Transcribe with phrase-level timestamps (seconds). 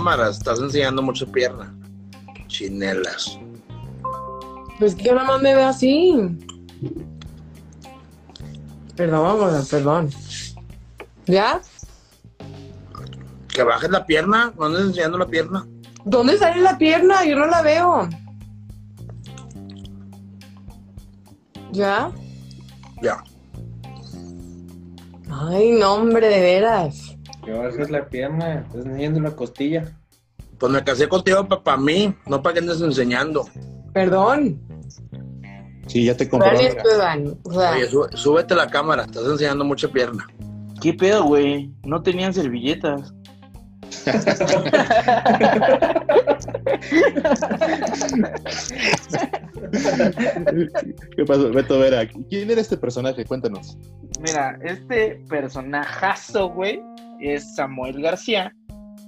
[0.00, 1.74] cámara, estás enseñando mucha pierna.
[2.46, 3.38] Chinelas.
[4.78, 6.14] Pues que nada más me ve así.
[8.96, 10.10] Perdón, perdón.
[11.26, 11.60] ¿Ya?
[13.48, 15.66] Que bajes la pierna, no andes enseñando la pierna.
[16.06, 17.22] ¿Dónde sale la pierna?
[17.26, 18.08] Yo no la veo.
[21.72, 22.10] ¿Ya?
[23.02, 23.22] Ya.
[25.30, 27.18] Ay, no, hombre, de veras.
[27.44, 29.99] Que bajes la pierna, estás enseñando la costilla.
[30.60, 33.48] Pues me casé contigo para mí, no para que andes enseñando.
[33.94, 34.60] Perdón.
[35.86, 36.28] Sí, ya te.
[36.30, 40.26] O sea, Oye, sú- súbete la cámara, estás enseñando mucha pierna.
[40.82, 41.72] ¿Qué pedo, güey?
[41.84, 43.14] No tenían servilletas.
[51.16, 51.50] ¿Qué pasó?
[51.50, 53.24] Beto Vera, ¿quién era este personaje?
[53.24, 53.76] Cuéntanos.
[54.20, 56.82] Mira, este personajazo, güey,
[57.20, 58.54] es Samuel García,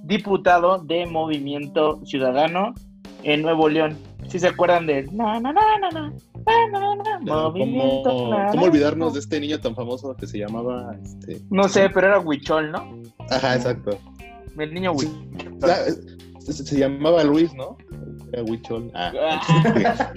[0.03, 2.73] diputado de Movimiento Ciudadano
[3.23, 3.97] en Nuevo León.
[4.27, 6.13] Si se acuerdan de na, na, na, na, na,
[6.71, 10.95] na, na, movimiento, ¿Cómo, ¿Cómo olvidarnos de este niño tan famoso que se llamaba.
[11.01, 13.01] Este, no sé, pero era Huichol, ¿no?
[13.29, 13.97] Ajá, exacto.
[14.57, 15.59] El niño Huichol.
[16.39, 17.77] Se, llamaba Luis, ¿no?
[18.31, 18.91] Era Huichol.
[18.93, 19.41] Ah.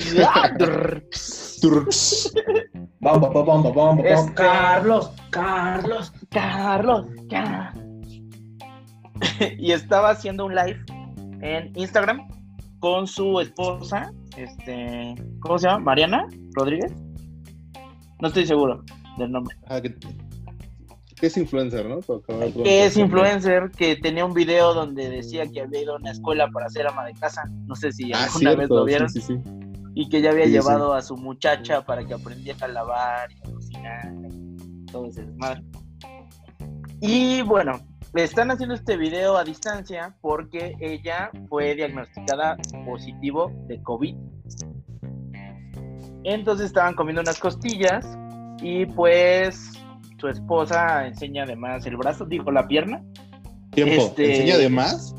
[3.99, 7.86] es este- Carlos, Carlos, Carlos, Carlos.
[9.59, 10.79] y estaba haciendo un live
[11.41, 12.29] en Instagram
[12.79, 15.85] con su esposa, este, ¿cómo se llama?
[15.85, 16.93] Mariana Rodríguez.
[18.21, 18.83] No estoy seguro
[19.19, 19.57] del nombre.
[19.69, 19.95] Ah, que,
[21.17, 22.01] que es influencer, ¿no?
[22.63, 26.49] Que es influencer, que tenía un video donde decía que había ido a una escuela
[26.51, 27.45] para ser ama de casa.
[27.67, 29.09] No sé si Ah, alguna vez lo vieron.
[29.09, 29.51] Sí, sí, sí.
[29.95, 33.53] Y que ya había llevado a su muchacha para que aprendiera a lavar y a
[33.53, 34.13] cocinar.
[34.31, 35.63] y Todo ese desmadre.
[37.01, 37.81] Y bueno,
[38.25, 44.17] están haciendo este video a distancia porque ella fue diagnosticada positivo de COVID.
[46.25, 48.07] Entonces estaban comiendo unas costillas
[48.61, 49.73] y pues
[50.19, 53.03] su esposa enseña además el brazo, digo la pierna.
[53.71, 54.07] Tiempo.
[54.07, 55.15] Este- ¿Enseña de más?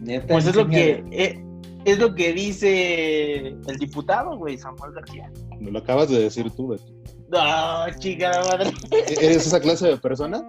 [0.00, 1.42] Neta, Pues es lo que eh,
[1.84, 5.30] es lo que dice el diputado, güey, Samuel García.
[5.60, 6.84] Me lo acabas de decir tú, Beto.
[7.30, 8.72] No, chica la madre.
[8.90, 10.42] ¿Eres esa clase de persona?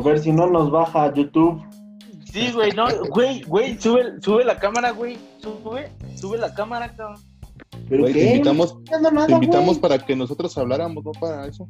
[0.00, 1.62] A ver si no nos baja YouTube.
[2.24, 5.18] Sí, güey, no, güey, güey, sube, sube la cámara, güey.
[5.38, 7.20] Sube, sube la cámara, cabrón.
[7.88, 8.20] ¿Pero Güey, qué?
[8.20, 9.80] te invitamos, No estoy enseñando nada, te invitamos güey.
[9.80, 11.66] para que nosotros habláramos, no para eso.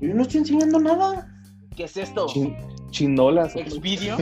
[0.00, 1.28] Yo no estoy enseñando nada.
[1.76, 2.26] ¿Qué es esto?
[2.28, 2.56] Chin-
[2.90, 3.56] chinolas.
[3.56, 4.16] ¿Exvideo?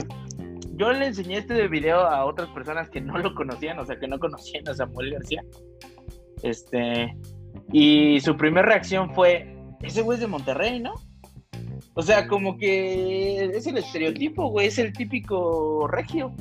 [0.75, 4.07] Yo le enseñé este video a otras personas que no lo conocían, o sea, que
[4.07, 5.43] no conocían a Samuel García.
[6.41, 7.15] Este.
[7.71, 10.93] Y su primera reacción fue: Ese güey es de Monterrey, ¿no?
[11.95, 16.31] O sea, como que es el estereotipo, güey, es el típico regio.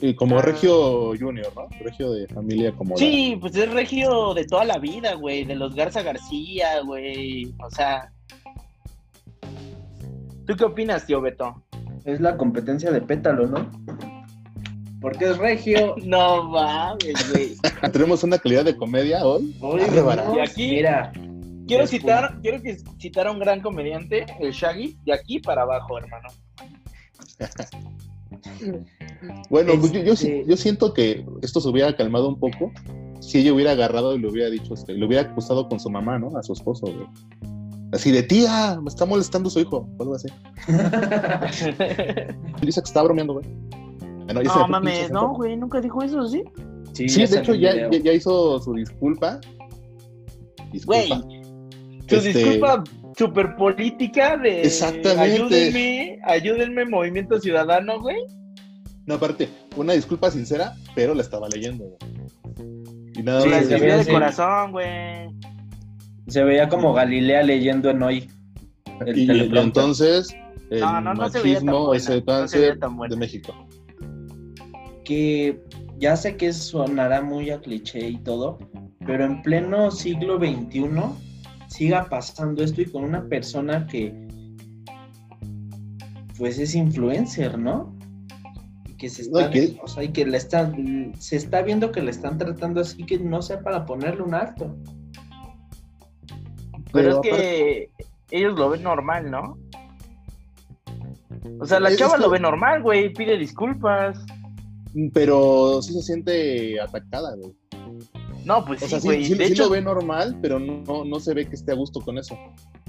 [0.00, 0.42] Y como Ah.
[0.42, 1.68] Regio Junior, ¿no?
[1.80, 5.74] Regio de familia como Sí, pues es regio de toda la vida, güey, de los
[5.74, 7.54] Garza García, güey.
[7.64, 8.10] O sea.
[10.46, 11.62] ¿Tú qué opinas, tío Beto?
[12.04, 13.70] Es la competencia de pétalo, ¿no?
[15.00, 15.94] Porque es regio.
[16.04, 17.56] No mames, güey.
[17.92, 19.54] Tenemos una calidad de comedia hoy.
[19.60, 19.80] Vamos,
[20.36, 21.12] Y aquí- Mira,
[21.66, 25.98] Quiero citar, quiero que citar a un gran comediante, el Shaggy, de aquí para abajo,
[25.98, 26.28] hermano.
[29.48, 32.70] Bueno, pues yo, yo, Este- yo siento que esto se hubiera calmado un poco
[33.20, 36.18] si ella hubiera agarrado y le hubiera dicho, este, le hubiera acusado con su mamá,
[36.18, 36.36] ¿no?
[36.36, 37.06] A su esposo, güey.
[37.92, 40.28] Así de tía, me está molestando su hijo, o algo así.
[42.60, 43.46] Dice que está bromeando, güey.
[44.44, 46.42] No, mames, no, güey, nunca dijo eso, ¿sí?
[46.92, 49.40] Sí, de hecho ya, ya, ya hizo su disculpa.
[50.84, 51.33] Güey, Disculpa.
[52.08, 52.84] Su Este, disculpa
[53.16, 54.62] súper política de...
[54.62, 55.22] Exactamente.
[55.22, 58.16] Ayúdenme, ayúdenme, Movimiento Ciudadano, güey.
[59.06, 61.98] No, aparte, una disculpa sincera, pero la estaba leyendo, güey.
[63.16, 63.58] Y nada Sí, más.
[63.66, 65.28] se escribió ve de corazón, güey.
[66.26, 68.30] Se veía como Galilea leyendo en hoy.
[69.06, 70.34] el Y, y entonces,
[70.70, 73.54] el No, no, no veía machismo es el veía cáncer de México.
[75.04, 75.60] que
[75.98, 78.58] ya sé que sonará muy a cliché y todo,
[79.06, 80.88] pero en pleno siglo XXI
[81.76, 84.14] siga pasando esto y con una persona que
[86.38, 87.94] pues es influencer, ¿no?
[88.88, 91.62] Y que se está, No, y que- o sea, y que le están, se está
[91.62, 94.76] viendo que le están tratando así que no sé para ponerle un alto.
[96.92, 97.90] Pero, es aparte- que
[98.30, 99.58] ellos lo ven normal, ¿no?
[101.60, 104.18] O sea, la Es chava que- lo ve normal, güey, pide disculpas.
[105.12, 107.52] Pero sí se siente atacada, güey.
[108.44, 109.24] No, pues O sea, sí, sí, güey.
[109.24, 111.74] sí- de sí hecho, lo ve normal, pero no, no se ve que esté a
[111.74, 112.36] gusto con eso.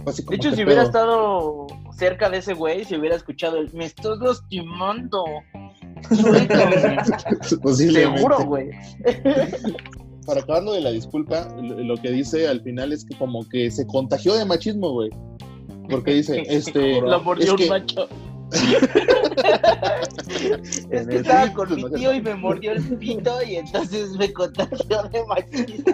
[0.05, 0.83] De hecho, ¿qué si hubiera pedo?
[0.83, 1.67] estado
[1.97, 5.23] cerca de ese güey, si hubiera escuchado el me estás lastimando.
[7.41, 8.69] Seguro, güey.
[10.25, 13.69] Para acabarlo de la disculpa, lo lo que dice al final es que como que
[13.69, 15.09] se contagió de machismo, güey.
[15.89, 16.99] Porque dice, este...
[17.01, 18.07] Lo mordió es un que- macho.
[20.91, 25.03] Es que estaba con mi tío y me mordió el pito y entonces me contagió
[25.11, 25.93] de machismo.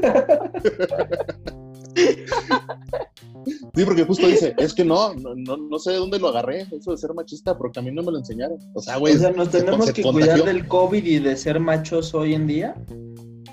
[3.73, 6.67] Sí, porque justo dice, es que no, no, no, no sé de dónde lo agarré,
[6.71, 8.57] eso de ser machista, porque a mí no me lo enseñaron.
[8.73, 11.59] O sea, güey, o sea, nos tenemos se que cuidar del COVID y de ser
[11.59, 12.75] machos hoy en día.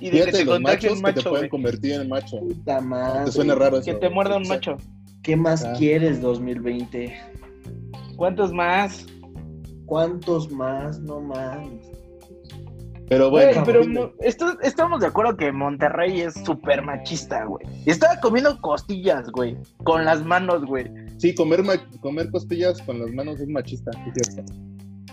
[0.01, 2.39] Y de que Fíjate, te los machos un que te macho, pueden convertir en macho.
[2.39, 3.25] Puta madre.
[3.27, 3.87] Te suena raro eso.
[3.87, 4.77] Que te muerda un macho.
[5.23, 5.73] ¿Qué más Ah.
[5.77, 7.17] quieres 2020?
[8.17, 9.07] ¿Cuántos más?
[9.89, 11.01] ¿Cuántos más?
[11.01, 11.91] No mames.
[13.09, 17.67] Pero Güey, bueno, pero esto- estamos de acuerdo que Monterrey es súper machista, güey.
[17.87, 19.57] Estaba comiendo costillas, güey.
[19.83, 20.87] Con las manos, güey.
[21.17, 21.63] sí, comer,
[22.03, 24.53] comer costillas con las manos es machista, sí, es cierto.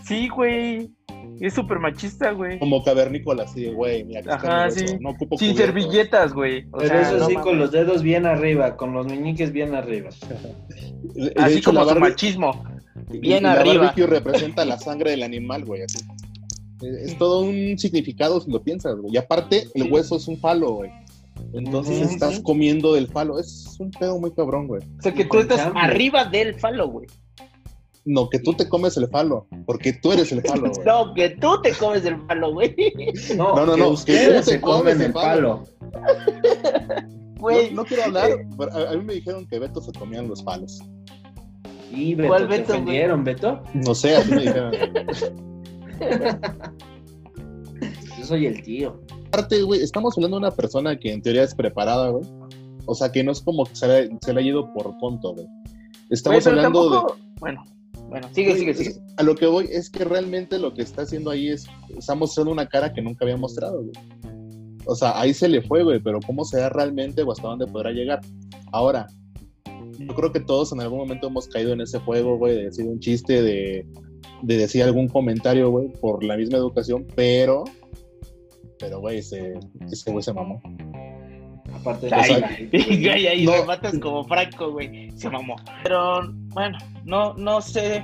[0.04, 0.92] Sí, güey.
[1.40, 2.60] Es súper machista, güey.
[2.60, 4.86] Como cavernícola, de, güey, mira, Ajá, sí.
[5.00, 5.82] no ocupo Sin cubiertos.
[5.84, 6.66] servilletas, güey.
[6.72, 7.46] O Pero sea, eso no sí, mames.
[7.50, 10.10] con los dedos bien arriba, con los meñiques bien arriba.
[11.14, 12.64] De- de Así hecho, como su barbe- machismo.
[13.12, 13.86] Y- bien y la arriba.
[13.86, 15.98] barbecue representa la sangre del animal, güey, así.
[16.82, 19.14] Es es todo un significado si lo piensas, güey.
[19.14, 20.92] Y aparte, el hueso es un falo, güey.
[21.54, 23.40] Entonces estás comiendo del falo.
[23.40, 24.82] Es un pedo muy cabrón, güey.
[25.00, 27.08] O sea, que tú estás arriba del falo, güey.
[28.08, 30.82] No, que tú te comes el falo, porque tú eres el falo, güey.
[30.86, 32.76] No, que tú te comes el falo, güey.
[33.36, 35.14] No, No, no, que no, que tú se comen comes el.
[37.40, 37.70] Güey.
[37.72, 40.42] No, no quiero hablar, pero a, a mí me dijeron que Beto se comían los
[40.44, 40.80] palos.
[41.96, 43.24] Y Beto, ¿Cuál ¿te Beto, güey?
[43.24, 43.62] Beto?
[43.74, 44.74] No sé, así me dijeron.
[48.18, 49.00] Yo soy el tío.
[49.28, 52.26] Aparte, güey, estamos hablando de una persona que en teoría es preparada, güey.
[52.86, 55.34] O sea, que no es como que se le, se le ha ido por tonto,
[55.34, 55.48] güey.
[56.10, 57.64] Estamos hablando tampoco- Bueno,
[58.10, 58.60] bueno, sigue, de...
[58.60, 58.96] sigue, sigue.
[59.18, 61.68] A lo que voy es que realmente lo que está haciendo ahí es...
[61.98, 63.94] Está mostrando una cara que nunca había mostrado, güey.
[64.86, 67.92] O sea, ahí se le fue, güey, pero ¿cómo será realmente o hasta dónde podrá
[67.92, 68.22] llegar?
[68.72, 69.08] Ahora,
[70.00, 72.86] yo creo que todos en algún momento hemos caído en ese juego, güey, de decir
[72.86, 73.86] un chiste, de,
[74.42, 77.64] de decir algún comentario, güey, por la misma educación, pero...
[78.78, 79.54] Pero, güey, ese,
[79.90, 80.62] ese güey se mamó.
[81.74, 83.54] Aparte de Ay, la- Y ahí, No.
[83.54, 85.12] rematas como Franco, güey.
[85.12, 85.56] Se mamó.
[85.84, 86.22] Pero,
[86.54, 88.04] bueno, no, no sé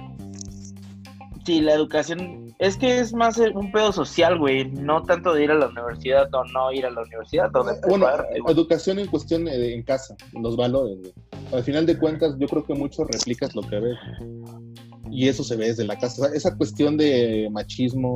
[1.45, 2.50] si la educación.
[2.61, 4.69] Es que es más eh, un pedo social, güey.
[4.69, 7.49] No tanto de ir a la universidad o no ir a la universidad.
[7.55, 8.53] O de Bueno, prepararte, güey.
[8.53, 10.99] educación en cuestión de, en casa, los valores.
[10.99, 11.11] güey.
[11.51, 13.97] Al final de cuentas, yo creo que mucho replicas lo que ves.
[15.09, 16.21] Y eso se ve desde la casa.
[16.21, 18.13] O sea, esa cuestión de machismo,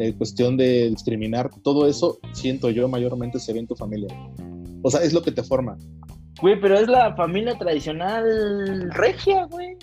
[0.00, 4.12] eh, cuestión de discriminar, todo eso, siento yo, mayormente se ve en tu familia.
[4.82, 5.78] O sea, es lo que te forma.
[6.42, 9.76] Güey, pero es la familia tradicional regia, güey.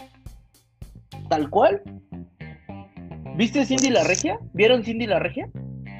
[1.29, 1.81] Tal cual.
[3.37, 4.39] ¿Viste Cindy la regia?
[4.53, 5.49] ¿Vieron Cindy la regia?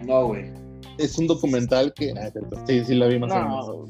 [0.05, 0.51] No, güey.
[0.97, 2.11] Es un documental que.
[2.11, 2.29] Ah,
[2.67, 3.67] sí, sí, la vi más o menos.
[3.67, 3.89] No,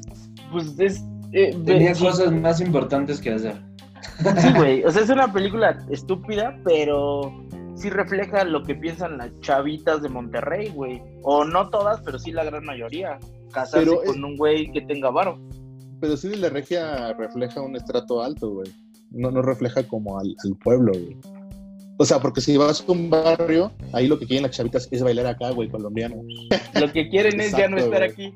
[0.52, 1.02] pues es.
[1.32, 3.60] eh, Tenía ve- sí, cosas más importantes que hacer.
[4.38, 4.84] Sí, güey.
[4.84, 7.32] O sea, es una película estúpida, pero
[7.74, 11.02] sí refleja lo que piensan las chavitas de Monterrey, güey.
[11.22, 13.18] O no todas, pero sí la gran mayoría.
[13.52, 15.38] Casarse Pero, con un güey que tenga varo.
[16.00, 18.70] Pero sí, la regia refleja un estrato alto, güey.
[19.10, 21.16] No, no refleja como al, al pueblo, güey.
[22.02, 25.04] O sea, porque si vas a un barrio, ahí lo que quieren las chavitas es
[25.04, 26.16] bailar acá, güey, colombiano.
[26.80, 28.10] Lo que quieren es ya no estar güey.
[28.10, 28.34] aquí.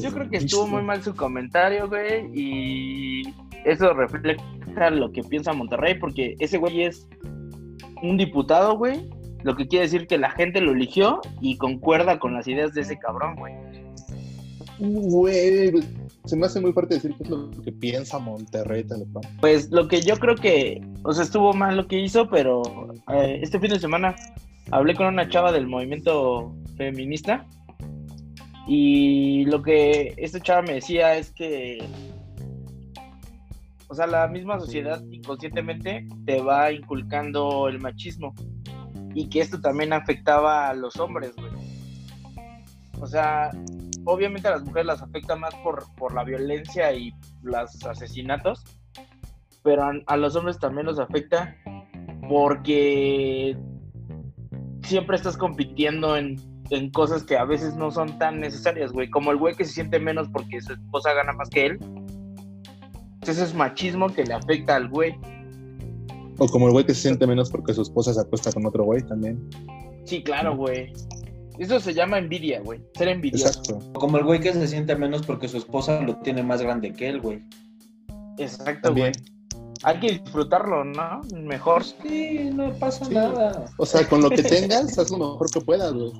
[0.00, 3.22] Yo creo que estuvo muy mal su comentario, güey, y
[3.64, 4.38] eso refleja
[4.92, 7.08] lo que piensa Monterrey, porque ese güey es
[8.04, 9.10] un diputado, güey,
[9.42, 12.82] lo que quiere decir que la gente lo eligió y concuerda con las ideas de
[12.82, 13.52] ese cabrón, güey.
[14.78, 15.72] Güey,
[16.24, 19.22] se me hace muy fuerte decir que es lo que piensa Monterrey, Telecom.
[19.40, 22.62] Pues lo que yo creo que, o sea, estuvo mal lo que hizo, pero
[23.12, 24.16] eh, este fin de semana
[24.70, 27.46] hablé con una chava del movimiento feminista
[28.66, 31.86] y lo que esta chava me decía es que,
[33.88, 38.34] o sea, la misma sociedad inconscientemente te va inculcando el machismo
[39.14, 41.52] y que esto también afectaba a los hombres, güey.
[43.00, 43.50] O sea,
[44.04, 48.64] obviamente a las mujeres las afecta más por, por la violencia y los asesinatos,
[49.62, 51.56] pero a, a los hombres también los afecta
[52.28, 53.56] porque
[54.82, 56.36] siempre estás compitiendo en,
[56.70, 59.10] en cosas que a veces no son tan necesarias, güey.
[59.10, 61.78] Como el güey que se siente menos porque su esposa gana más que él.
[63.22, 65.14] Ese es machismo que le afecta al güey.
[66.38, 68.84] O como el güey que se siente menos porque su esposa se acuesta con otro
[68.84, 69.48] güey también.
[70.04, 70.92] Sí, claro, güey.
[71.58, 72.80] Eso se llama envidia, güey.
[72.96, 73.46] Ser envidioso.
[73.48, 73.92] Exacto.
[73.94, 77.08] Como el güey que se siente menos porque su esposa lo tiene más grande que
[77.08, 77.42] él, güey.
[78.38, 79.12] Exacto, güey.
[79.82, 81.20] Hay que disfrutarlo, ¿no?
[81.42, 81.84] Mejor.
[81.84, 83.14] Sí, no pasa Sí.
[83.14, 83.66] nada.
[83.76, 86.10] O sea, con lo que tengas, haz lo mejor que puedas, güey.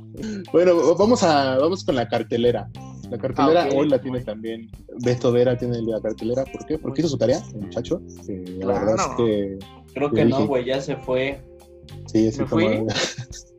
[0.52, 2.68] Bueno, vamos a, vamos con la cartelera.
[3.10, 4.70] La cartelera Ah, hoy la tiene también.
[5.04, 6.44] Beto Vera tiene la cartelera.
[6.44, 6.78] ¿Por qué?
[6.78, 8.00] Porque hizo su tarea, el muchacho.
[8.58, 9.58] La verdad es que
[9.94, 11.40] Creo que no, güey, ya se fue.
[12.06, 12.62] sí, sí, ¿Me como.
[12.66, 12.86] fui?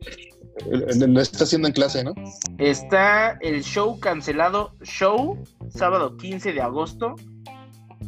[0.64, 2.14] Lo está haciendo en clase, ¿no?
[2.58, 4.72] Está el show cancelado.
[4.82, 7.14] Show, sábado 15 de agosto.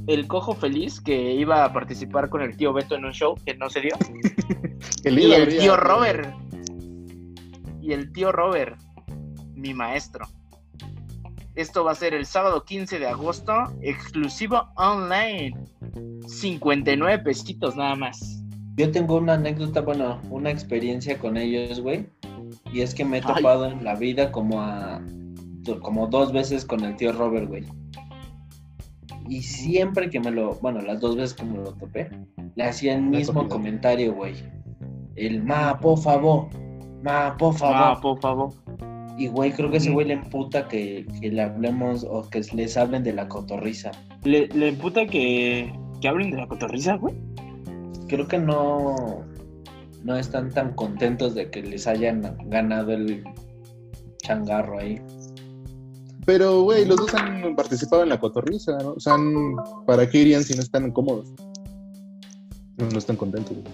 [0.06, 3.54] El Cojo Feliz, que iba a participar con el tío Beto en un show que
[3.54, 3.96] no se dio.
[5.02, 6.32] Que Y el tío Robert.
[7.82, 8.78] Y el tío Robert,
[9.54, 10.26] mi maestro.
[11.54, 13.52] Esto va a ser el sábado 15 de agosto,
[13.82, 15.56] exclusivo online.
[16.26, 18.40] 59 pesitos nada más.
[18.76, 22.06] Yo tengo una anécdota, bueno, una experiencia con ellos, güey.
[22.72, 23.34] Y es que me he Ay.
[23.36, 25.00] topado en la vida como a
[25.82, 27.64] como dos veces con el tío Robert, güey.
[29.28, 32.08] Y siempre que me lo, bueno, las dos veces que me lo topé,
[32.54, 34.34] le hacía el mismo comentario, güey.
[35.16, 36.48] El ma, por favor,
[37.02, 37.76] ma, por favor.
[37.76, 38.54] Ah, por favor.
[39.18, 42.76] Y, güey, creo que ese güey le emputa que, que le hablemos o que les
[42.76, 43.90] hablen de la cotorriza.
[44.22, 47.16] ¿Le, le imputa que, que hablen de la cotorriza, güey?
[48.06, 49.24] Creo que no,
[50.08, 53.22] no están tan contentos de que les hayan ganado el
[54.22, 55.00] changarro ahí.
[56.24, 58.92] Pero, güey, los dos han participado en la cotorriza, ¿no?
[58.92, 59.16] O sea,
[59.86, 61.32] ¿para qué irían si no están cómodos?
[62.78, 63.52] No, no están contentos.
[63.52, 63.64] güey.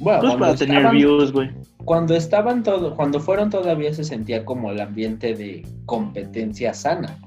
[0.00, 1.50] Bueno, Pues cuando para tener estaban- views, güey.
[1.84, 7.18] Cuando estaban todo, cuando fueron todavía se sentía como el ambiente de competencia sana,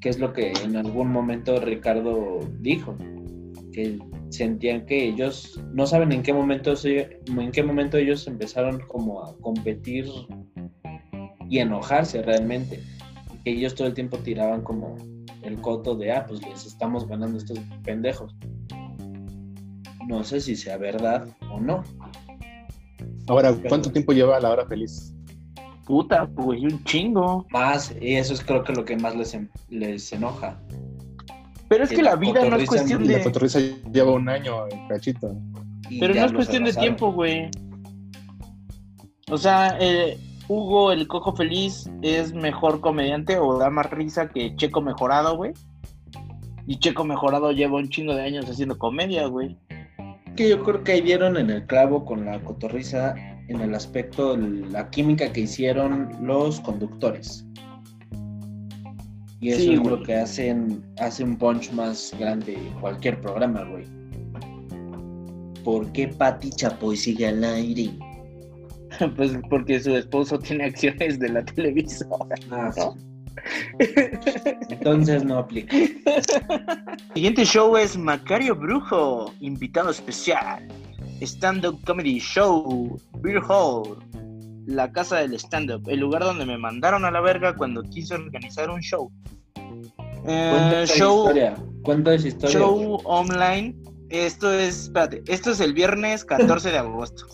[0.00, 2.96] que es lo que en algún momento Ricardo dijo,
[3.72, 3.98] que
[4.30, 9.36] sentían que ellos no saben en qué momento en qué momento ellos empezaron como a
[9.38, 10.06] competir
[11.48, 12.82] y enojarse realmente,
[13.44, 14.96] que ellos todo el tiempo tiraban como
[15.42, 18.34] el coto de ah pues les estamos ganando estos pendejos.
[20.06, 21.82] No sé si sea verdad o no.
[23.26, 25.14] Ahora, ¿cuánto tiempo lleva la hora feliz?
[25.84, 27.46] Puta, güey, un chingo.
[27.50, 30.60] Más, y eso es creo que lo que más les, les enoja.
[31.68, 33.24] Pero es Que que la vida no es cuestión Y la de.
[33.24, 33.60] cotorriza
[33.92, 35.36] lleva un año cachito.
[36.00, 37.50] Pero no es cuestión de tiempo, güey.
[39.30, 44.56] O sea, eh, Hugo el Cojo Feliz es mejor comediante o da más risa que
[44.56, 45.52] Checo Mejorado, güey.
[46.66, 49.56] Y Checo Mejorado lleva un chingo de años haciendo comedia, güey.
[50.36, 53.14] Que yo creo que ahí dieron en el clavo con la cotorriza
[53.48, 57.44] en el aspecto de la química que hicieron los conductores.
[59.40, 59.90] Y eso Sí, es güey.
[59.96, 63.86] lo que hacen, hace un punch más grande cualquier programa, güey.
[65.64, 67.90] ¿Por qué Pati Chapoy sigue al aire?
[69.16, 72.34] Pues porque su esposo tiene acciones de la televisora.
[72.50, 72.96] Ah, ¿No?
[74.70, 75.76] Entonces no aplica.
[77.14, 80.66] Siguiente show es Macario Brujo, invitado especial.
[81.20, 83.98] Stand-up comedy show, Beer Hall,
[84.68, 88.68] la casa del stand-up, el lugar donde me mandaron a la verga cuando quise organizar
[88.68, 89.10] un show.
[90.26, 91.54] Eh, Cuenta esa show, historia.
[91.82, 92.58] Cuenta esa historia.
[92.58, 93.74] show online.
[94.10, 97.24] Esto es, espérate, esto es el viernes 14 de agosto.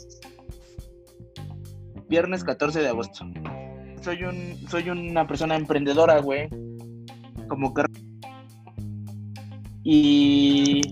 [2.08, 3.26] Viernes 14 de agosto.
[4.00, 6.48] Soy un, soy una persona emprendedora, güey.
[7.48, 7.82] Como que
[9.82, 10.82] y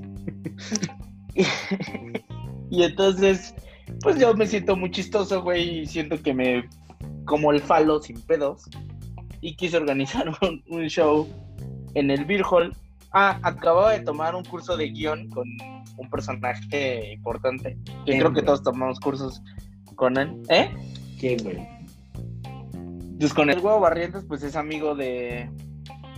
[2.70, 3.54] y entonces
[4.00, 6.68] pues yo me siento muy chistoso, güey, y siento que me
[7.25, 8.68] como el falo sin pedos
[9.40, 11.28] y quise organizar un, un show
[11.94, 12.75] en el Beer Hall.
[13.12, 15.46] Ah, acababa de tomar un curso de guion con
[15.99, 19.42] un personaje importante, que ¿Quién, creo que todos tomamos cursos
[19.96, 20.42] con él.
[20.49, 20.70] ¿Eh?
[21.20, 21.68] ¿Quién, güey?
[23.18, 25.50] Pues con el huevo Barrientos, pues es amigo de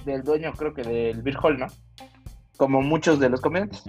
[0.06, 1.66] del dueño, creo que del Beer Hall, ¿no?
[2.56, 3.84] Como muchos de los comediantes.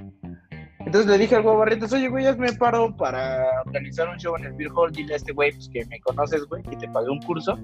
[0.86, 4.46] Entonces le dije al huevo Barrientos, oye, güey, hazme paro para organizar un show en
[4.46, 4.92] el Beer Hall.
[4.92, 7.58] Dile a este güey pues, que me conoces, güey, que te pagué un curso.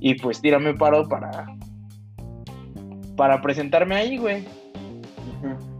[0.00, 1.46] Y pues tírame paro para,
[3.16, 4.44] para presentarme ahí, güey.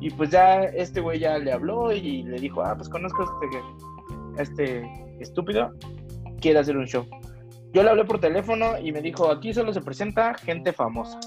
[0.01, 3.45] Y pues ya este güey ya le habló y le dijo, ah, pues conozco a
[3.45, 4.91] este, a este
[5.21, 5.73] estúpido,
[6.41, 7.05] quiere hacer un show.
[7.73, 11.19] Yo le hablé por teléfono y me dijo, aquí solo se presenta gente famosa.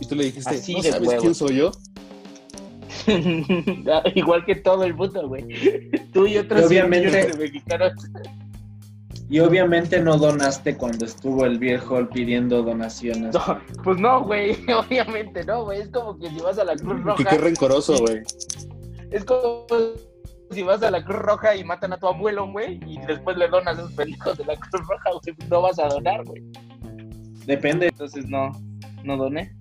[0.00, 1.70] Y tú le dijiste, Así ¿no sabes quién soy yo?
[4.14, 5.46] Igual que todo el mundo, güey.
[6.12, 7.92] Tú y otros Y 100 obviamente- mexicanos.
[9.28, 13.34] Y obviamente no donaste cuando estuvo el Beer Hall pidiendo donaciones.
[13.34, 15.80] No, pues no, güey, obviamente no, güey.
[15.80, 18.22] Es como que si vas a la Cruz Roja, qué rencoroso, güey.
[19.10, 19.66] es como
[20.52, 23.48] si vas a la Cruz Roja y matan a tu abuelo, güey, y después le
[23.48, 26.42] donas a esos pendejos de la Cruz Roja, güey, no vas a donar, güey.
[27.46, 27.88] Depende.
[27.88, 28.52] Entonces no,
[29.02, 29.52] no doné.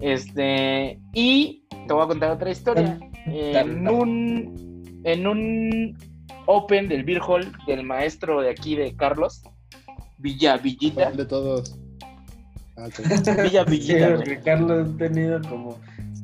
[0.00, 2.98] Este, y te voy a contar otra historia.
[3.26, 5.98] En un, en un
[6.46, 9.42] Open del Beer Hall del maestro de aquí de Carlos,
[10.18, 11.04] Villa Villita.
[11.04, 11.78] ¿Cuál de todos?
[12.76, 12.88] Ah.
[13.42, 15.78] Villa Sí, Villita, porque Carlos ha tenido como.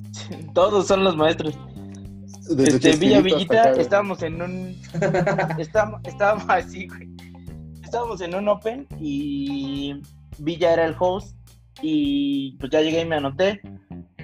[0.55, 1.59] Todos son los maestros.
[2.51, 4.77] Desde Este, Villa Villita, estábamos en un.
[5.59, 7.09] Estábamos, estábamos así, güey.
[7.83, 10.01] Estábamos en un Open y
[10.39, 11.37] Villa era el host.
[11.83, 13.61] Y pues ya llegué y me anoté.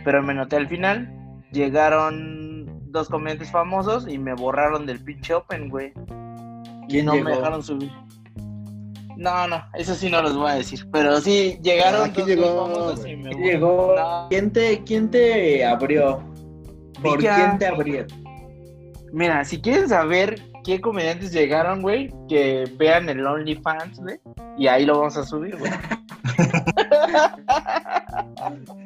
[0.04, 1.23] Pero me anoté al final.
[1.54, 5.92] Llegaron dos comediantes famosos y me borraron del pinche Open, güey.
[6.88, 7.24] Y ¿Quién no llegó?
[7.24, 7.90] me dejaron subir.
[9.16, 10.86] No, no, eso sí no los voy a decir.
[10.92, 13.12] Pero sí, llegaron Ah, ¿quién dos, llegó, dos famosos güey?
[13.12, 13.94] y me ¿Quién llegó?
[13.96, 14.26] No.
[14.28, 16.20] ¿Quién te, quién te abrió?
[17.00, 18.04] ¿Por quién te abrió?
[19.12, 24.18] Mira, si quieren saber qué comediantes llegaron, güey, que vean el OnlyFans, güey,
[24.58, 25.70] y ahí lo vamos a subir, güey.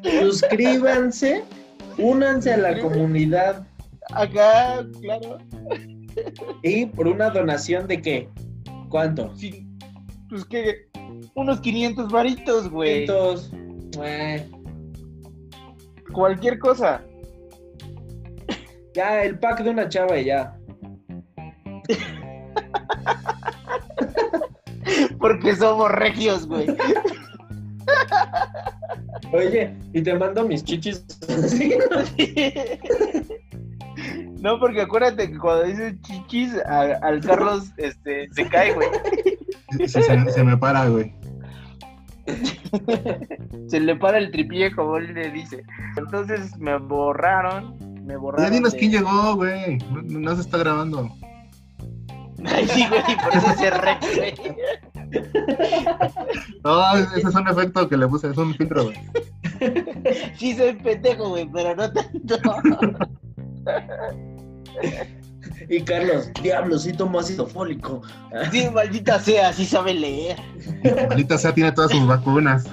[0.21, 1.43] Suscríbanse,
[1.99, 3.67] únanse a la comunidad
[4.11, 5.37] Acá, claro,
[6.63, 8.29] y por una donación de qué?
[8.89, 9.37] ¿Cuánto?
[9.37, 9.69] sí,
[10.31, 10.89] pues que
[11.35, 13.07] unos 500 varitos, güey.
[13.07, 13.53] Cientos.
[14.03, 14.47] Eh,
[16.13, 17.03] Cualquier cosa.
[18.95, 20.59] ya, el pack de una chava y ya.
[25.19, 26.67] Porque somos regios, güey.
[29.33, 31.05] Oye, y te mando mis chichis.
[34.41, 38.89] No, porque acuérdate que cuando dices chichis, a- al Carlos este, se cae, güey.
[39.89, 41.13] Se, se me para, güey.
[43.67, 45.65] Se le para el tripié, como él le dice.
[45.97, 47.77] Entonces me borraron.
[48.07, 48.47] Me borraron.
[48.47, 49.79] Ya dinos de- quién llegó, güey.
[49.91, 51.11] No, no se está grabando.
[52.45, 54.35] Ay, sí, güey, por eso se re, güey.
[56.65, 58.97] No, ese es un efecto que le puse, es un filtro, güey.
[60.37, 62.39] Sí soy pendejo, güey, pero no tanto.
[65.69, 68.01] Y Carlos, diablo, sí tomo ácido fólico.
[68.51, 70.37] Sí, maldita sea, sí sabe leer.
[71.09, 72.65] Maldita sea, tiene todas sus vacunas.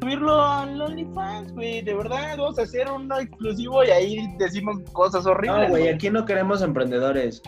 [0.00, 5.24] Subirlo al OnlyFans, güey, de verdad, vamos a hacer uno exclusivo y ahí decimos cosas
[5.24, 5.62] horribles.
[5.62, 7.40] No, güey, aquí no queremos emprendedores.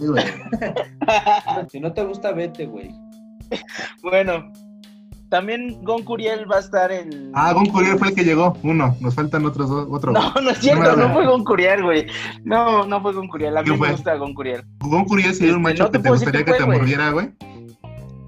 [1.70, 2.90] Si no te gusta, vete, güey.
[4.02, 4.50] Bueno,
[5.28, 7.30] también Gon Curiel va a estar en...
[7.34, 8.56] Ah, Gon Curiel fue el que llegó.
[8.62, 8.96] Uno.
[9.00, 9.88] Nos faltan otros dos.
[9.90, 10.12] Otro.
[10.12, 12.06] No, no es cierto, No, no fue Gon Curiel, güey.
[12.44, 14.62] No, no fue Gon Curiel, a mí ¿Quién me gusta Gon Curiel.
[14.80, 16.78] Gon Curiel sería un Este, macho no te que te gustaría que te güey.
[16.78, 17.30] mordiera, güey.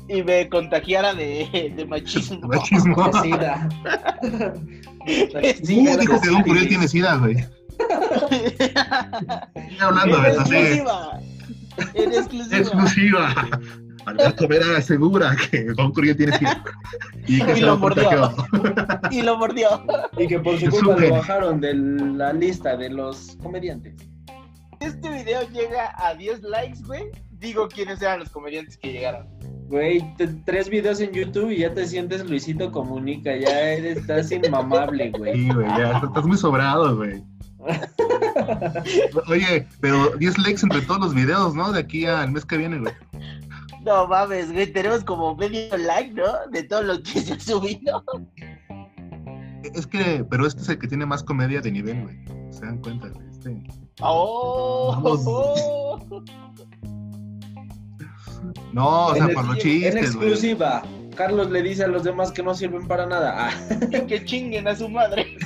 [0.08, 2.40] Y me contagiara de, de machismo.
[2.48, 3.08] Machismo.
[3.08, 3.68] De sida.
[5.64, 7.35] Sí, Uh, dijo que Gon Curiel tiene sida, güey.
[8.28, 11.18] Sigue hablando exclusiva.
[11.94, 12.58] En exclusiva.
[12.58, 13.35] Exclusiva.
[14.06, 16.62] Alberto Vera asegura que Gon Curiel tiene sida.
[17.26, 18.35] Y que Y se lo mordió.
[19.11, 19.68] Y lo mordió.
[20.18, 23.94] Y que por su culpa lo bajaron de la lista de los comediantes.
[24.80, 27.04] Este video llega a 10 likes, güey.
[27.30, 29.28] Digo quiénes eran los comediantes que llegaron.
[29.68, 30.04] Güey,
[30.44, 35.35] tres videos en YouTube y ya te sientes Luisito Comunica, ya eres, estás inmamable, güey.
[35.35, 35.98] Sí, güey, ya.
[36.04, 37.22] Estás muy sobrado, güey.
[39.29, 41.72] Oye, pero 10 likes entre todos los videos, ¿no?
[41.72, 42.92] De aquí al mes que viene, güey.
[43.85, 44.72] No mames, güey.
[44.72, 46.46] Tenemos como medio like, ¿no?
[46.51, 48.05] De todo lo que se ha subido.
[49.75, 52.53] Es que, pero este es el que tiene más comedia de nivel, güey.
[52.53, 53.29] Se dan cuenta, güey.
[53.29, 53.62] Este...
[54.01, 54.96] ¡Oh!
[55.03, 55.25] Vamos.
[58.72, 60.29] No, o sea, en, para los en chistes, güey.
[60.29, 60.83] exclusiva,
[61.14, 63.48] Carlos le dice a los demás que no sirven para nada.
[63.48, 63.53] Ah,
[64.09, 65.37] que chinguen a su madre.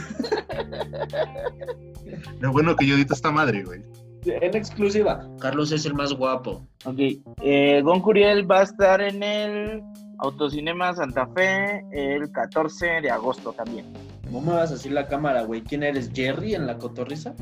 [2.41, 3.81] Lo bueno que yo edito esta madre, güey.
[4.25, 6.67] en exclusiva, Carlos es el más guapo.
[6.85, 6.99] Ok,
[7.43, 9.83] eh, Gon Curiel va a estar en el
[10.19, 13.87] Autocinema Santa Fe el 14 de agosto también.
[14.31, 15.63] No me vas a decir la cámara, güey.
[15.63, 17.35] ¿Quién eres, Jerry en la cotorriza?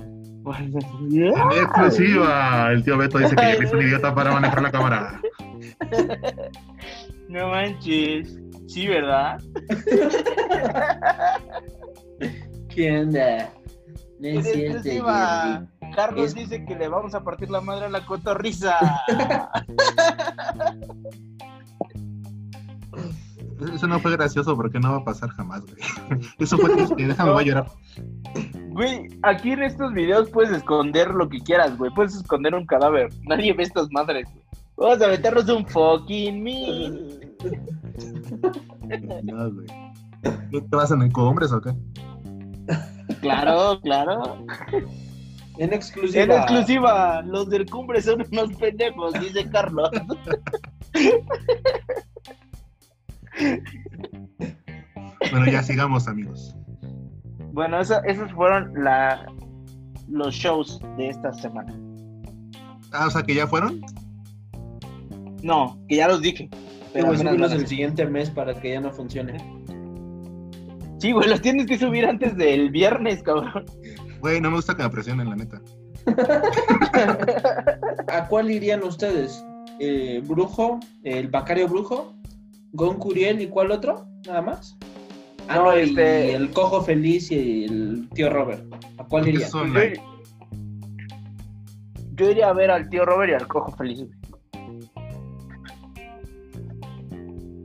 [0.47, 0.77] En
[1.53, 2.71] exclusiva.
[2.71, 5.21] El tío Beto dice que es un idiota para manejar la cámara.
[7.29, 8.39] No manches.
[8.67, 9.39] Sí, ¿verdad?
[12.69, 13.51] ¿Qué onda?
[14.21, 15.67] No En es cierto, exclusiva.
[15.95, 18.77] Carlos Es- dice que le vamos a partir la madre a la cotorriza.
[23.73, 25.77] Eso no fue gracioso porque no va a pasar jamás, güey.
[26.39, 27.07] Eso fue triste.
[27.07, 27.67] Déjame, voy a llorar.
[28.71, 31.91] Güey, aquí en estos videos puedes esconder lo que quieras, güey.
[31.95, 33.09] Puedes esconder un cadáver.
[33.23, 34.45] Nadie ve estas madres, güey.
[34.77, 37.25] Vamos a meternos un fucking me.
[39.23, 39.67] No, güey.
[40.51, 41.73] ¿Qué te vas en encumbres o qué?
[43.21, 44.45] Claro, claro.
[45.59, 46.23] En exclusiva.
[46.25, 49.91] En exclusiva, los del cumbre son unos pendejos, dice Carlos.
[55.31, 56.55] Bueno, ya sigamos, amigos.
[57.53, 59.27] Bueno, eso- esos fueron la,
[60.09, 61.75] los shows de esta semana.
[62.93, 63.81] Ah, o sea, que ya fueron.
[65.45, 66.49] No, que ya los dije.
[66.51, 69.37] Pero Pero voy a subirlos el siguiente mes para que ya no funcione.
[70.99, 73.67] Sí, güey, los tienes que subir antes del viernes, cabrón.
[74.21, 75.61] Güey, no me gusta que me presionen, la neta.
[78.09, 79.45] ¿A cuál irían ustedes?
[79.81, 80.81] Eh, ¿Brujo?
[81.03, 82.15] ¿El Bacario Brujo?
[82.73, 84.07] ¿Gon Curiel y cuál otro?
[84.27, 84.79] ¿Nada más?
[85.49, 88.63] Ah, No, no, y este- el Cojo Feliz y el tío Robert.
[88.97, 89.51] ¿A cuál irían?
[89.51, 89.67] Yo,
[92.17, 93.99] yo iría a ver al tío Robert y al cojo feliz.
[93.99, 94.11] güey.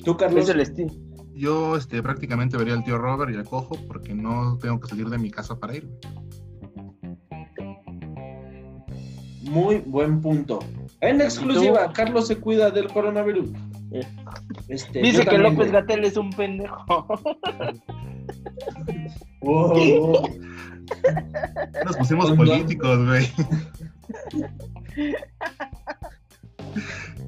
[0.03, 0.43] ¿Tú, Carlos?
[0.43, 0.91] Es el estilo.
[1.33, 5.09] Yo este, prácticamente vería al tío Robert y al cojo porque no tengo que salir
[5.09, 5.89] de mi casa para ir.
[9.43, 10.59] Muy buen punto.
[11.01, 13.49] En exclusiva, Carlos se cuida del coronavirus.
[13.91, 14.05] Eh.
[14.67, 15.71] Este, Dice que López.
[15.71, 16.85] Gatel es un pendejo.
[19.41, 20.29] Wow, wow.
[21.85, 23.27] Nos pusimos políticos, güey.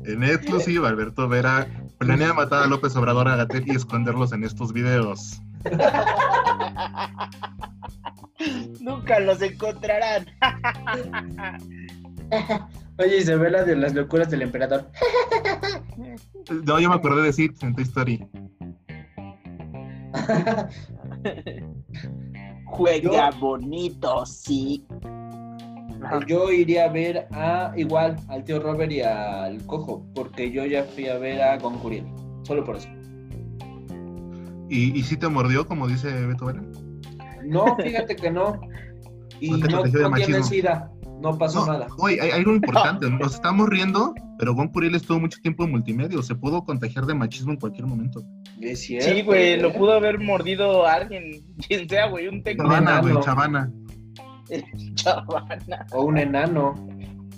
[0.05, 1.67] En exclusiva, Alberto Vera
[2.05, 5.41] planea matar a López Obrador a Gatel y esconderlos en estos videos.
[8.79, 10.25] Nunca los encontrarán.
[12.97, 14.89] Oye, y se ve la de las locuras del emperador.
[16.65, 18.27] No, yo me acordé de Sid en Toy Story.
[22.65, 24.85] Juega bonito, sí.
[26.27, 30.83] Yo iría a ver a igual al tío Robert y al cojo, porque yo ya
[30.83, 32.05] fui a ver a Gon Curiel.
[32.43, 32.89] Solo por eso.
[34.69, 36.61] ¿Y, y si te mordió, como dice Beto Vera?
[37.45, 38.59] No, fíjate que no.
[39.39, 40.43] Y No te no, no tiene machismo.
[40.43, 40.91] sida.
[41.19, 41.87] No pasó No, nada.
[41.97, 43.09] oye, hay, hay algo importante.
[43.19, 46.21] Nos estamos riendo, pero Gon Curiel estuvo mucho tiempo en multimedia.
[46.21, 48.21] Se pudo contagiar de machismo en cualquier momento.
[48.59, 49.09] Es cierto.
[49.09, 49.73] Sí, güey, lo ¿eh?
[49.75, 52.65] pudo haber mordido alguien, quien sea, güey, un técnico.
[52.69, 53.71] Chavana, güey, Chavana.
[54.95, 56.73] Chavana, O un enano.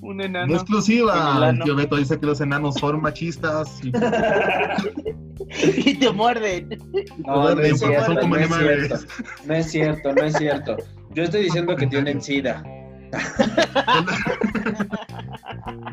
[0.02, 0.54] un No enano.
[0.56, 1.50] exclusiva.
[1.50, 3.80] El tío Beto dice que los enanos son machistas.
[3.84, 3.90] Y,
[5.90, 6.70] y te muerden.
[7.26, 8.96] No, no es cierto, como no es cierto.
[9.46, 10.78] No es cierto, no es cierto.
[11.14, 12.64] Yo estoy diciendo que tienen sida.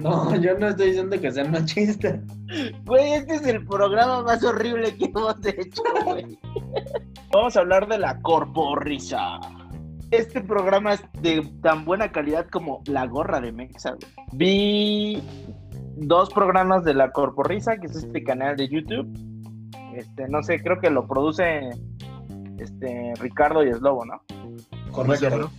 [0.01, 2.21] No, yo no estoy diciendo que sean machistas.
[2.85, 6.39] Güey, este es el programa más horrible que hemos hecho, güey.
[7.33, 9.39] Vamos a hablar de la corporrisa.
[10.11, 13.95] Este programa es de tan buena calidad como la gorra de Mexa.
[14.33, 15.23] Vi
[15.97, 19.09] dos programas de la corporrisa, que es este canal de YouTube.
[19.95, 21.71] Este, no sé, creo que lo produce
[22.59, 24.21] este Ricardo y Slobo, ¿no?
[24.91, 25.51] Correcto.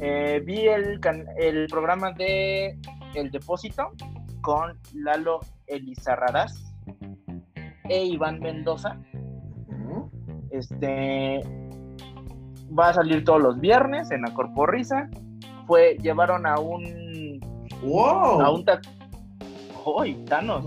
[0.00, 2.78] Eh, vi el, can- el programa de
[3.14, 3.90] El Depósito
[4.40, 6.74] con Lalo Elizarrarás
[7.88, 8.98] e Iván Mendoza.
[10.50, 11.40] Este
[12.78, 15.08] va a salir todos los viernes en la Corporrisa.
[15.66, 17.40] Fue, llevaron a un
[17.82, 18.40] ¡Wow!
[18.40, 18.64] a un
[20.00, 20.64] ¡Ay, Thanos!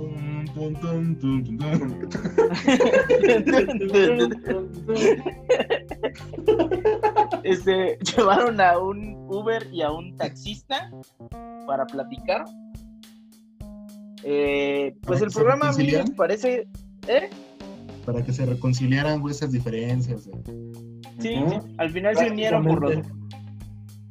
[7.43, 10.91] Este, llevaron a un Uber y a un taxista
[11.65, 12.45] para platicar.
[14.23, 16.67] Eh, pues el programa a mí me parece.
[17.07, 17.29] ¿eh?
[18.05, 20.27] Para que se reconciliaran esas diferencias.
[20.27, 20.87] güey.
[21.19, 21.36] Sí,
[21.77, 23.06] al final se unieron por los.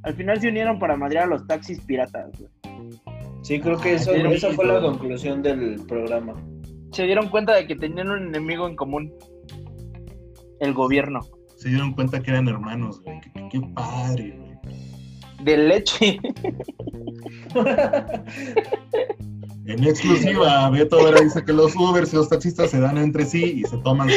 [0.02, 2.30] Al final se unieron para madrear a los taxis piratas.
[2.38, 2.50] güey.
[3.42, 6.34] Sí, creo que eso, esa fue la conclusión del programa.
[6.92, 9.12] Se dieron cuenta de que tenían un enemigo en común.
[10.60, 11.20] El gobierno.
[11.56, 13.20] Se dieron cuenta que eran hermanos, güey.
[13.20, 14.56] Qué, qué- qué padre, güey.
[15.44, 16.18] De leche.
[19.68, 23.62] En exclusiva, Beto Vera dice que los Ubers y los taxistas se dan entre sí
[23.64, 24.08] y se toman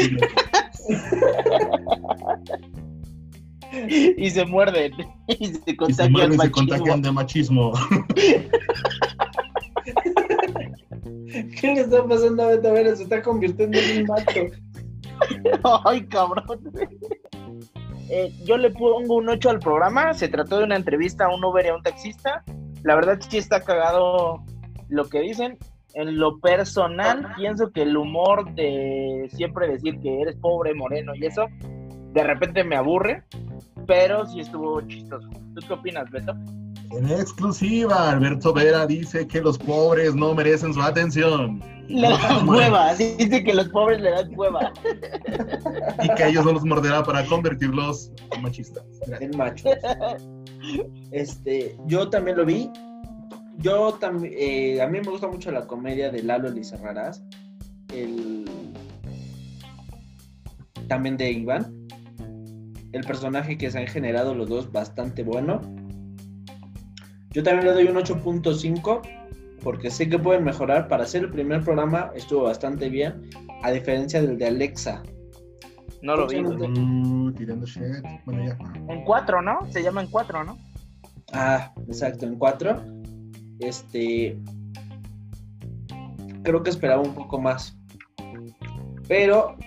[4.18, 4.94] y se muerden.
[5.28, 6.52] Y se y se contagian y se machismo.
[6.52, 7.74] contagian de machismo.
[11.62, 12.96] ¿Qué le está pasando a Beto Vera?
[12.96, 14.48] Se está convirtiendo en un macho.
[15.86, 16.44] Ay, cabrón.
[18.10, 20.16] Eh, yo le pongo un 8 al programa.
[20.16, 22.44] Se trató de una entrevista a un Uber y a un taxista.
[22.82, 24.44] La verdad sí está cagado
[24.88, 25.60] lo que dicen.
[25.94, 31.26] En lo personal, pienso que el humor de siempre decir que eres pobre, moreno y
[31.26, 31.48] eso,
[32.14, 33.24] de repente me aburre.
[33.88, 35.28] Pero sí estuvo chistoso.
[35.56, 36.34] ¿Tú qué opinas, Beto?
[36.92, 42.94] En exclusiva, Alberto Vera dice que los pobres no merecen su atención Le dan hueva.
[42.96, 44.74] Dice que los pobres le dan hueva.
[46.04, 48.84] y que a ellos no los morderá para convertirlos en machistas.
[49.20, 49.70] En macho.
[51.12, 52.70] Este, yo también lo vi.
[53.58, 57.24] Yo también, eh, a mí me gusta mucho la comedia de Lalo Elizarrarás.
[57.94, 58.46] El
[60.88, 61.79] también de Iván.
[62.92, 65.62] El personaje que se han generado los dos bastante bueno.
[67.32, 69.02] Yo también le doy un 8.5
[69.64, 70.88] porque sé que pueden mejorar.
[70.88, 73.30] Para hacer el primer programa estuvo bastante bien,
[73.64, 75.04] a diferencia del de Alexa.
[76.02, 76.40] No lo vi.
[76.40, 77.84] Uh, tirando shit.
[78.26, 78.58] Bueno, ya.
[78.88, 79.60] En cuatro, ¿no?
[79.72, 80.58] Se llama en cuatro, ¿no?
[81.34, 82.82] Ah, exacto, en 4.
[83.60, 84.38] Este.
[86.44, 87.78] Creo que esperaba un poco más.
[89.08, 89.58] Pero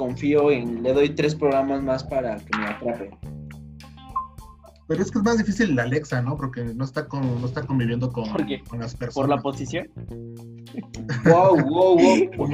[0.00, 0.82] confío en.
[0.82, 3.10] Le doy tres programas más para que me atrape.
[4.88, 6.38] Pero es que es más difícil la Alexa, ¿no?
[6.38, 8.62] Porque no está, con, no está conviviendo con, ¿Por qué?
[8.66, 9.14] con las personas.
[9.14, 9.90] Por la posición.
[11.26, 11.98] Wow, wow,
[12.36, 12.48] wow.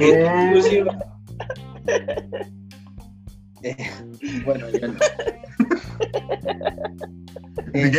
[3.63, 3.75] Eh,
[4.45, 4.87] bueno, ya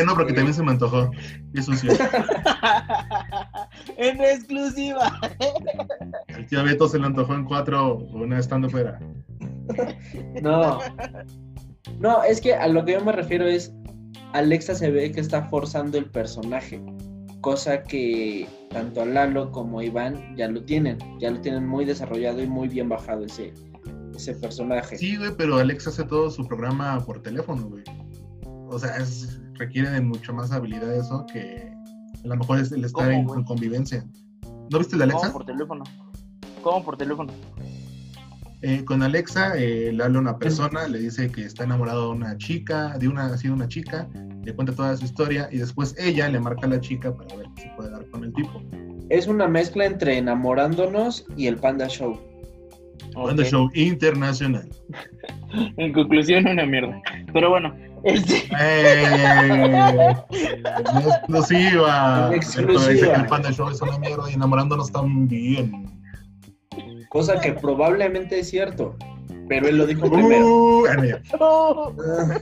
[0.05, 0.15] no.
[0.15, 1.11] Porque Este, también se me antojó.
[1.55, 1.89] Eso sí.
[3.97, 5.19] en exclusiva.
[6.29, 9.01] El tío Beto se le antojó en cuatro una estando fuera.
[10.43, 10.79] No.
[12.01, 13.73] No, es que a lo que yo me refiero es.
[14.35, 16.83] Alexa se ve que está forzando el personaje.
[17.41, 20.99] Cosa que tanto Lalo como Iván ya lo tienen.
[21.19, 23.55] Ya lo tienen muy desarrollado y muy bien bajado ese,
[24.15, 24.99] ese personaje.
[24.99, 27.85] Sí, güey, pero Alexa hace todo su programa por teléfono, güey.
[28.71, 31.73] O sea, es, requiere de mucho más habilidad eso que
[32.25, 34.05] a lo mejor es el estar en convivencia.
[34.71, 35.29] ¿No viste el de Alexa?
[35.29, 35.85] ¿Cómo por teléfono?
[36.63, 37.33] ¿Cómo por teléfono?
[38.61, 42.17] Eh, con Alexa eh, le habla a una persona, le dice que está enamorado de
[42.17, 44.09] una chica, de una, así de una chica,
[44.43, 47.47] le cuenta toda su historia y después ella le marca a la chica para ver
[47.57, 48.61] si puede dar con el tipo.
[49.11, 52.21] Es una mezcla entre enamorándonos y el Panda Show.
[53.15, 53.49] Banda Ok.
[53.49, 54.69] Show Internacional.
[55.79, 57.01] En conclusión, una mierda.
[57.33, 58.47] Pero bueno, este.
[58.61, 60.15] ¡Eh!
[61.25, 62.29] exclusiva.
[62.31, 65.98] Dice que el Panda Show es una mierda y enamorándonos también.
[67.09, 68.97] Cosa que probablemente es cierto.
[69.49, 70.47] Pero él lo dijo primero.
[70.47, 71.23] Uh, ya.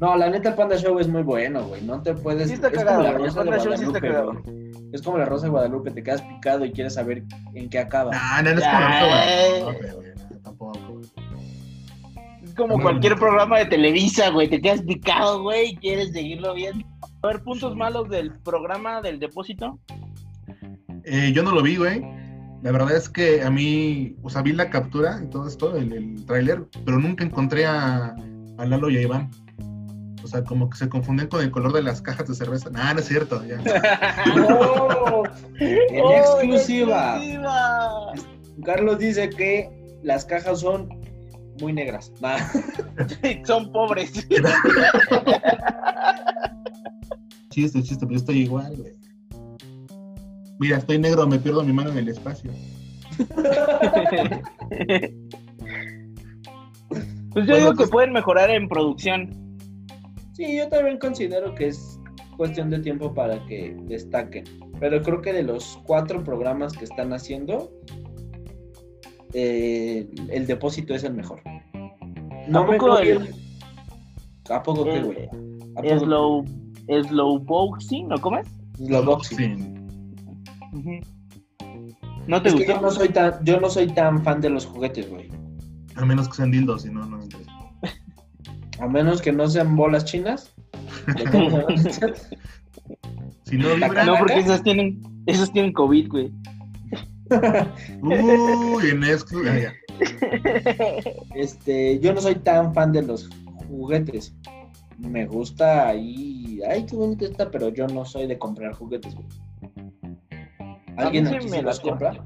[0.00, 1.80] No, la neta, el Panda Show es muy bueno, güey.
[1.82, 2.48] No te puedes.
[2.48, 3.18] Sí está es cagado, como la.
[3.18, 4.90] Rosa El de Panda Show sí está Guadalupe, cagado.
[4.92, 7.22] Es como la Rosa de Guadalupe, te quedas picado y quieres saber
[7.54, 8.10] en qué acaba.
[8.10, 9.00] Nah, no, no es como la.
[9.00, 11.00] Rosa, güey, güey, no, tampoco.
[12.42, 13.18] Es como No, cualquier no.
[13.20, 14.48] programa de Televisa, güey.
[14.48, 16.84] Te quedas picado, güey, y quieres seguirlo viendo.
[17.22, 19.78] A ver, puntos malos del programa del depósito.
[21.04, 22.02] Eh, yo no lo vi, güey.
[22.62, 25.92] La verdad es que a mí, o sea, vi la captura y todo esto, el,
[25.92, 28.14] el tráiler, pero nunca encontré a,
[28.58, 29.30] a Lalo y a Iván.
[30.22, 32.70] O sea, como que se confunden con el color de las cajas de cerveza.
[32.70, 33.60] Nah, no es cierto, ya.
[34.48, 35.24] ¡Oh!
[35.58, 37.16] En ¡Oh, exclusiva.
[37.16, 38.12] exclusiva!
[38.64, 39.68] Carlos dice que
[40.04, 40.88] las cajas son
[41.60, 42.12] muy negras.
[42.20, 42.38] Nah.
[43.44, 44.12] Son pobres.
[47.50, 48.94] Chiste, chiste, pero yo estoy igual, güey.
[50.62, 52.52] Mira, estoy negro, me pierdo mi mano en el espacio.
[57.34, 59.30] Pues yo Bueno, digo que pues- pueden mejorar en producción.
[60.34, 61.98] Sí, yo también considero que es
[62.36, 64.44] cuestión de tiempo para que destaquen.
[64.78, 67.70] Pero creo que de los cuatro programas que están haciendo,
[69.32, 71.40] eh, el depósito es el mejor.
[72.48, 73.34] No me poco el-
[74.50, 75.28] ¿A poco qué, el- güey?
[75.76, 76.44] ¿A Slow,
[77.08, 78.20] slow boxing, ¿no?
[78.20, 78.46] ¿Cómo es?
[78.76, 78.84] qué?
[78.84, 79.71] Slow boxing.
[82.26, 84.66] ¿No te Es que yo no soy tan, yo no soy tan fan de los
[84.66, 85.28] juguetes, güey.
[85.96, 87.52] A menos que sean dildos, si no, no me interesa.
[88.80, 90.54] A menos que no sean bolas chinas.
[93.44, 96.32] Si no vibran, No, porque esos tienen, esos tienen COVID, güey.
[98.00, 99.74] uy, en ah, ya.
[101.34, 103.28] este, yo no soy tan fan de los
[103.68, 104.34] juguetes.
[104.96, 109.14] Me gusta ahí, ay, qué bonito está, pero yo no soy de comprar juguetes.
[109.14, 109.26] güey.
[111.06, 112.24] ¿Alguien aquí me sí los compra?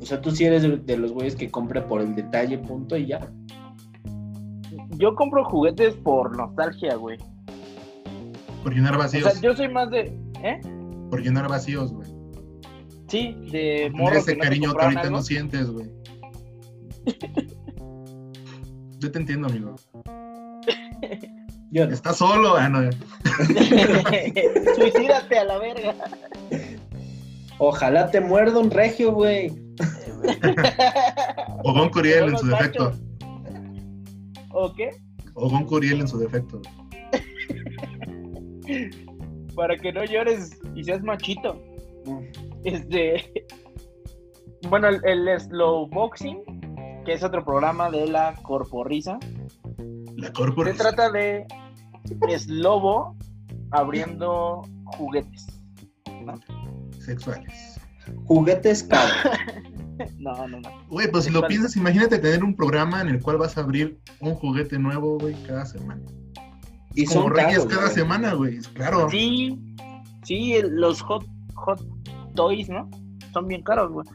[0.00, 2.96] O sea, tú sí eres de, de los güeyes que compra por el detalle, punto
[2.96, 3.20] y ya.
[4.98, 7.18] Yo compro juguetes por nostalgia, güey.
[8.62, 9.32] Por llenar O vacíos.
[9.32, 10.16] sea, yo soy más de.
[10.42, 10.60] ¿Eh?
[11.10, 12.08] Por llenar vacíos, güey.
[13.08, 15.16] Sí, de Por tener morro ese que no te cariño que ahorita algo.
[15.16, 15.90] no sientes, güey.
[18.98, 19.74] Yo te entiendo, amigo.
[21.74, 21.92] Yo no.
[21.92, 22.88] Estás solo, ah, no.
[24.76, 25.92] Suicídate a la verga.
[27.58, 29.50] Ojalá te muerda un regio, güey.
[31.64, 32.92] O Gon Curiel en su defecto.
[34.52, 34.90] ¿O qué?
[35.34, 36.62] O Gon Curiel en su defecto.
[39.56, 41.60] Para que no llores y seas machito.
[42.62, 43.46] Este.
[44.68, 46.38] Bueno, el, el slow boxing,
[47.04, 49.18] que es otro programa de la Corporrisa,
[50.16, 50.78] La se corporación.
[50.78, 51.44] trata de
[52.28, 53.16] es lobo
[53.70, 55.46] abriendo juguetes.
[56.98, 57.80] Sexuales.
[58.24, 59.12] Juguetes caros.
[60.18, 60.68] No, no, no.
[60.88, 64.00] Güey, pues si lo piensas, imagínate tener un programa en el cual vas a abrir
[64.18, 66.02] un juguete nuevo, güey, cada semana.
[66.96, 67.94] Y Como son Reyes caros, cada güey.
[67.94, 68.58] semana, güey.
[68.74, 69.08] Claro.
[69.08, 69.56] Sí,
[70.24, 71.80] sí, los hot, hot
[72.34, 72.90] toys, ¿no?
[73.32, 74.06] Son bien caros, güey.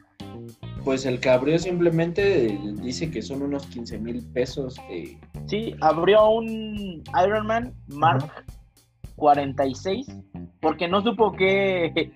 [0.84, 5.18] Pues el que abrió simplemente dice que son unos 15 mil pesos de...
[5.50, 8.46] Sí, abrió un Iron Man Mark
[9.16, 10.06] 46
[10.62, 12.14] porque no supo que...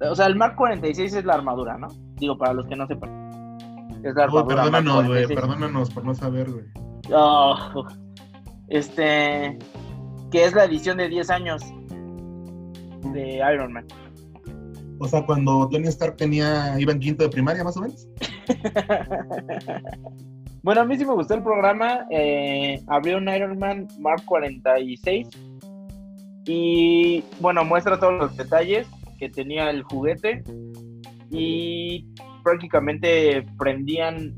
[0.00, 1.88] o sea, el Mark 46 es la armadura, ¿no?
[2.14, 3.58] Digo, para los que no sepan.
[4.02, 4.56] Es la armadura.
[4.56, 5.40] Mark perdónanos, güey, 46.
[5.40, 6.64] perdónanos por no saber, güey.
[7.12, 7.86] Oh,
[8.68, 9.58] este,
[10.30, 11.62] que es la edición de 10 años
[13.12, 13.86] de Iron Man.
[14.98, 18.08] O sea, cuando Tony Stark tenía, iba en quinto de primaria, más o menos.
[20.66, 22.08] bueno, a mí sí me gustó el programa.
[22.10, 25.28] eh, abrió un Iron Man Mark 46
[26.44, 30.42] y bueno, muestra todos los detalles que tenía el juguete
[31.30, 32.04] y
[32.42, 34.34] prácticamente prendían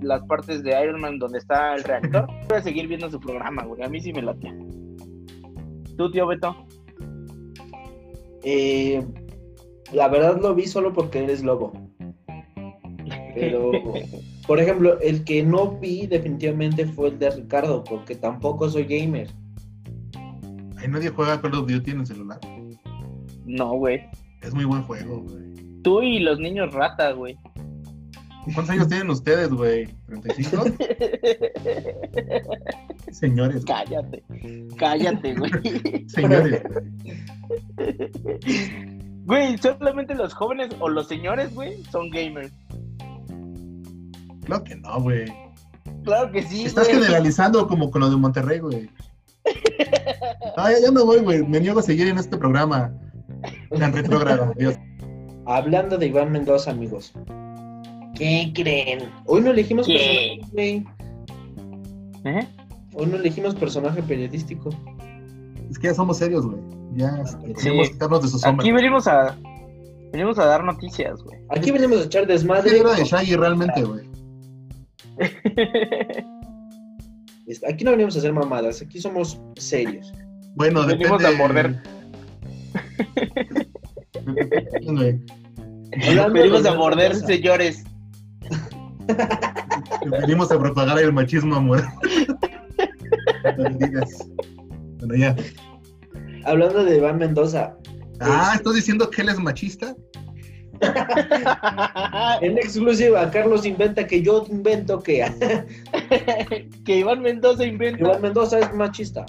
[0.00, 2.26] las partes de Iron Man donde está el reactor.
[2.48, 3.82] Voy a seguir viendo su programa, güey.
[3.82, 4.50] A mí sí me late.
[5.98, 6.56] ¿Tú, tío Beto?
[8.44, 9.04] Eh,
[9.92, 11.74] la verdad lo vi solo porque eres lobo.
[13.34, 13.72] Pero,
[14.46, 19.28] por ejemplo, el que no vi definitivamente fue el de Ricardo, porque tampoco soy gamer.
[20.76, 22.38] Ahí nadie juega Call of Duty en el celular.
[23.44, 24.02] No, güey.
[24.42, 25.82] Es muy buen juego, güey.
[25.82, 27.36] Tú y los niños ratas, güey.
[28.54, 29.88] ¿Cuántos años tienen ustedes, güey?
[30.08, 30.76] ¿35?
[33.12, 33.76] Señores, güey.
[33.76, 34.22] Cállate.
[34.76, 35.50] Cállate, güey.
[36.08, 36.62] señores.
[38.22, 38.96] güey.
[39.24, 42.52] Güey, solamente los jóvenes o los señores, güey, son gamers.
[44.46, 45.26] Claro que no, güey.
[46.04, 47.00] Claro que sí, Estás güey.
[47.00, 48.88] generalizando como con lo de Monterrey, güey.
[50.58, 51.46] Ah, ya, ya me voy, güey.
[51.46, 52.90] Me niego a seguir en este programa
[53.78, 54.54] tan retrógrado.
[54.58, 54.74] Dios.
[55.44, 57.12] Hablando de Iván Mendoza, amigos.
[58.14, 59.00] ¿Qué creen?
[59.26, 60.38] Hoy no elegimos ¿Qué?
[60.40, 60.84] personaje, güey.
[62.24, 62.48] ¿Eh?
[62.94, 64.70] Hoy no elegimos personaje periodístico.
[65.70, 66.58] Es que ya somos serios, güey.
[66.94, 67.54] Ya este, Sí.
[67.64, 68.62] queremos quitarnos de su sombra.
[68.64, 69.36] Aquí venimos a
[70.12, 71.38] venimos a dar noticias, güey.
[71.50, 72.78] Aquí venimos a echar ¿Qué desmadre.
[72.80, 74.08] era de Shaggy realmente, güey?
[77.68, 80.12] Aquí no venimos a hacer mamadas, aquí somos serios.
[80.56, 81.34] Bueno, Venimos depende.
[81.34, 81.82] a morder.
[86.32, 87.84] Venimos a morder, señores.
[90.20, 91.88] Venimos a propagar el machismo a muerte.
[93.56, 94.28] No me digas.
[94.98, 95.36] Bueno, ya.
[96.44, 97.76] Hablando de Iván Mendoza,
[98.20, 99.94] Ah, ¿estás diciendo que él es machista?
[102.40, 105.24] en exclusiva, Carlos inventa que yo invento que
[106.84, 108.00] que Iván Mendoza inventa.
[108.00, 109.24] Iván Mendoza es machista.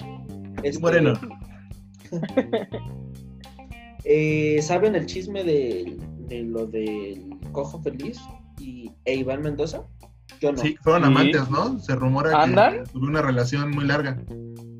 [0.62, 1.12] Este, Moreno.
[4.04, 5.96] eh, ¿Saben el chisme de,
[6.28, 8.20] de lo del cojo feliz
[8.58, 9.82] y e Iván Mendoza?
[10.40, 10.58] Yo no.
[10.58, 11.08] Sí, fueron Sí.
[11.08, 11.78] amantes, ¿no?
[11.78, 12.84] Se rumora ¿Andan?
[12.84, 14.18] que tuvo una relación muy larga.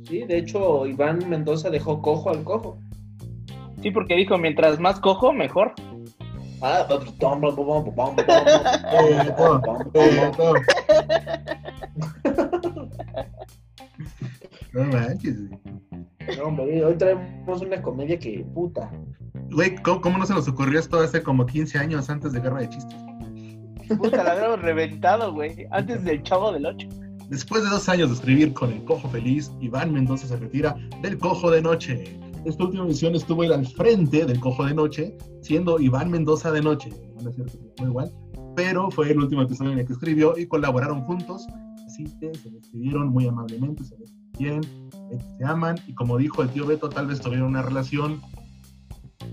[0.04, 2.78] Sí, de hecho, Iván Mendoza dejó cojo al cojo.
[3.82, 5.72] Sí, porque dijo, mientras más cojo, mejor.
[14.72, 15.60] No manches, güey.
[16.36, 18.90] No, hombre, hoy traemos una comedia que puta.
[19.50, 22.60] Güey, ¿cómo, cómo no se nos ocurrió esto hace como 15 años antes de Guerra
[22.60, 22.96] de Chistes?
[23.96, 25.66] Puta, la habíamos reventado, güey.
[25.70, 26.88] Antes del chavo del 8.
[27.28, 31.18] Después de dos años de escribir con El Cojo Feliz, Iván Mendoza se retira del
[31.18, 32.18] Cojo de Noche.
[32.48, 36.62] Esta última misión estuvo él al frente del Cojo de Noche, siendo Iván Mendoza de
[36.62, 36.88] Noche.
[37.22, 38.12] No es cierto, llama igual,
[38.56, 41.46] pero fue el último episodio en el que escribió y colaboraron juntos.
[41.86, 44.64] Así que se despidieron muy amablemente, se despidieron,
[45.12, 48.22] eh, se aman y como dijo el tío Beto, tal vez tuvieron una relación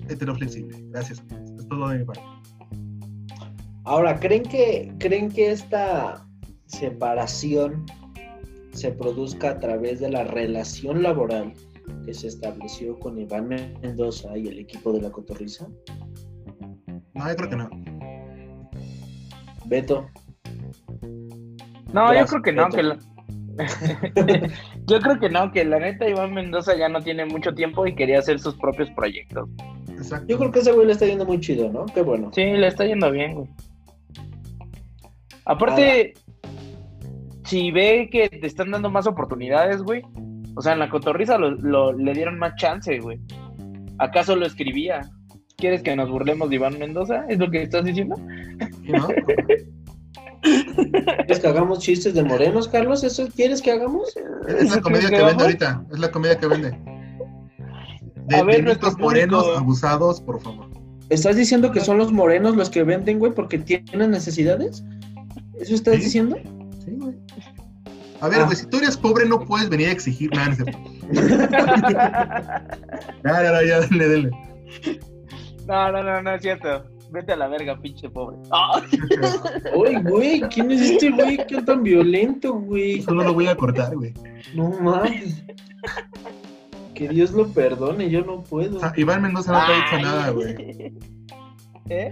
[0.10, 0.78] heteroflexible.
[0.90, 1.24] Gracias.
[1.58, 2.22] Es todo de mi parte.
[3.86, 6.28] Ahora, ¿creen que, ¿creen que esta
[6.66, 7.86] separación
[8.74, 11.54] se produzca a través de la relación laboral
[12.06, 15.68] que se estableció con Iván Mendoza y el equipo de la Cotorriza?
[17.14, 17.70] No, yo creo que no.
[19.66, 20.08] Beto.
[21.94, 22.98] No, Gracias, yo creo que no, que la...
[24.86, 27.96] yo creo que no, que la neta Iván Mendoza ya no tiene mucho tiempo y
[27.96, 29.50] quería hacer sus propios proyectos.
[29.90, 30.26] Exacto.
[30.28, 31.86] Yo creo que ese güey le está yendo muy chido, ¿no?
[31.86, 32.32] Qué bueno.
[32.34, 33.50] Sí, le está yendo bien, güey.
[35.46, 36.16] Aparte,
[37.46, 40.02] si ve que te están dando más oportunidades, güey.
[40.56, 43.20] O sea, en la cotorriza lo, lo- le dieron más chance, güey.
[44.00, 45.02] ¿Acaso lo escribía?
[45.58, 47.26] ¿Quieres que nos burlemos de Iván Mendoza?
[47.30, 48.16] ¿Es lo que estás diciendo?
[48.84, 49.08] ¿no?
[50.42, 53.04] ¿Quieres que hagamos chistes de morenos, Carlos?
[53.04, 54.14] ¿Eso quieres que hagamos?
[54.48, 55.84] Es la comedia que vende ahorita.
[55.92, 56.78] Es la comedia que vende.
[58.28, 59.60] De, A ver, de nuestro mitos morenos público.
[59.60, 60.68] abusados, por favor.
[61.10, 64.84] ¿Estás diciendo que son los morenos los que venden, güey, porque tienen necesidades?
[65.60, 66.02] ¿Eso estás Sí.
[66.02, 66.36] diciendo?
[66.84, 67.16] Sí, güey.
[68.22, 68.46] A ver, Ah.
[68.46, 70.56] güey, si tú eres pobre no puedes venir a exigir nada.
[73.24, 74.32] No, no, no, ya, dale, dale.
[75.68, 76.86] No, no, no, no es cierto.
[77.12, 78.38] Vete a la verga, pinche pobre.
[78.52, 78.82] Ah,
[79.76, 81.38] Uy, güey, ¿quién es este güey?
[81.48, 83.00] ¿Qué tan violento, güey?
[83.00, 84.14] Eso no lo voy a cortar, güey.
[84.54, 85.44] No mames.
[86.94, 88.78] Que Dios lo perdone, yo no puedo.
[88.78, 90.94] O sea, Iván Mendoza no te ha hecho nada, güey.
[91.90, 92.12] ¿Eh?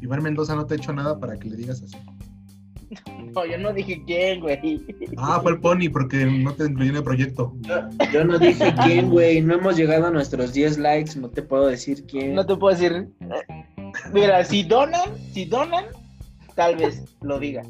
[0.00, 1.96] Iván Mendoza no te ha hecho nada para que le digas así.
[3.34, 4.80] No, yo no dije quién, güey.
[5.16, 7.52] Ah, fue el Pony porque no te incluyó en el proyecto.
[8.12, 9.40] Yo no dije quién, güey.
[9.42, 12.34] No hemos llegado a nuestros 10 likes, no te puedo decir quién.
[12.34, 13.08] No te puedo decir.
[13.20, 13.64] eh,
[14.12, 15.84] Mira, si donan, si donan,
[16.54, 17.62] tal vez lo diga.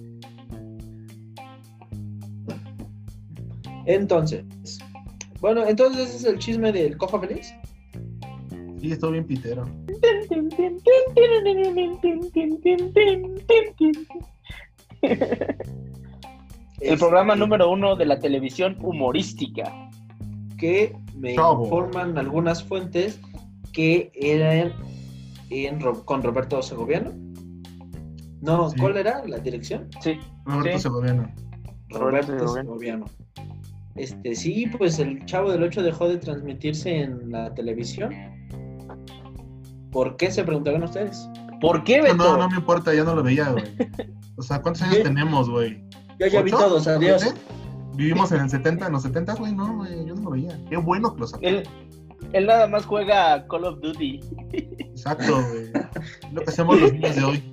[3.86, 4.44] Entonces,
[5.40, 7.54] bueno, entonces ese es el chisme del cojo feliz.
[8.80, 9.66] Sí, estuvo bien pitero.
[16.80, 19.72] El programa Este, número uno de la televisión humorística.
[20.58, 21.64] que me Chavo.
[21.64, 23.20] informan algunas fuentes
[23.72, 24.72] que eran
[25.50, 27.10] en con Roberto Segoviano.
[28.40, 28.76] No, Sí.
[28.78, 29.88] ¿cuál era la dirección?
[30.00, 30.18] Sí.
[30.44, 30.82] Roberto Sí.
[30.84, 31.30] Segoviano.
[31.90, 33.04] Roberto Roberto Segoviano.
[33.96, 38.12] Este, sí, pues el Chavo del 8 dejó de transmitirse en la televisión.
[39.90, 41.28] ¿Por qué se preguntaron ustedes?
[41.60, 42.16] ¿Por qué, No, Beto?
[42.16, 43.64] no, no me importa, ya no lo veía, güey.
[44.36, 45.02] O sea, ¿cuántos años ¿Qué?
[45.04, 45.82] tenemos, güey?
[46.18, 47.22] Yo ya vi todos, adiós.
[47.22, 47.38] ¿Siete?
[47.96, 50.58] Vivimos en el 70, en los 70, güey, no, güey, yo no lo veía.
[50.68, 51.56] Qué bueno que lo sacaron.
[51.56, 51.68] Él,
[52.32, 54.20] él nada más juega Call of Duty.
[54.52, 55.64] Exacto, güey.
[55.74, 57.50] Es Lo que hacemos los niños de hoy.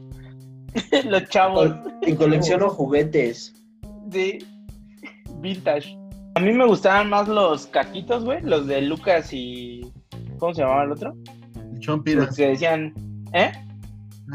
[1.06, 1.70] Los chavos.
[2.02, 3.54] Y colecciono juguetes.
[4.10, 4.40] Sí.
[5.42, 5.98] Vintage.
[6.36, 8.42] A mí me gustaban más los caquitos, güey.
[8.42, 9.92] Los de Lucas y.
[10.40, 11.14] ¿Cómo se llamaba el otro?
[11.56, 12.36] El Los Chompiras.
[12.38, 12.94] que decían.
[13.34, 13.52] ¿Eh?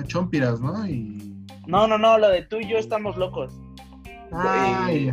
[0.06, 0.86] Chompiras, ¿no?
[0.86, 1.25] Y.
[1.66, 3.58] No, no, no, lo de tú y yo estamos locos.
[4.32, 5.12] Ay,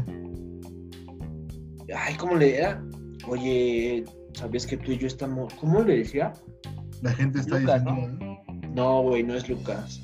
[1.96, 2.84] Ay, ¿cómo le era?
[3.28, 5.54] Oye, ¿sabías que tú y yo estamos.
[5.56, 6.34] ¿Cómo le decía?
[7.02, 8.26] la gente está Lucas, diciendo.
[8.26, 8.44] ¿no?
[8.74, 10.02] No, güey, no es Lucas.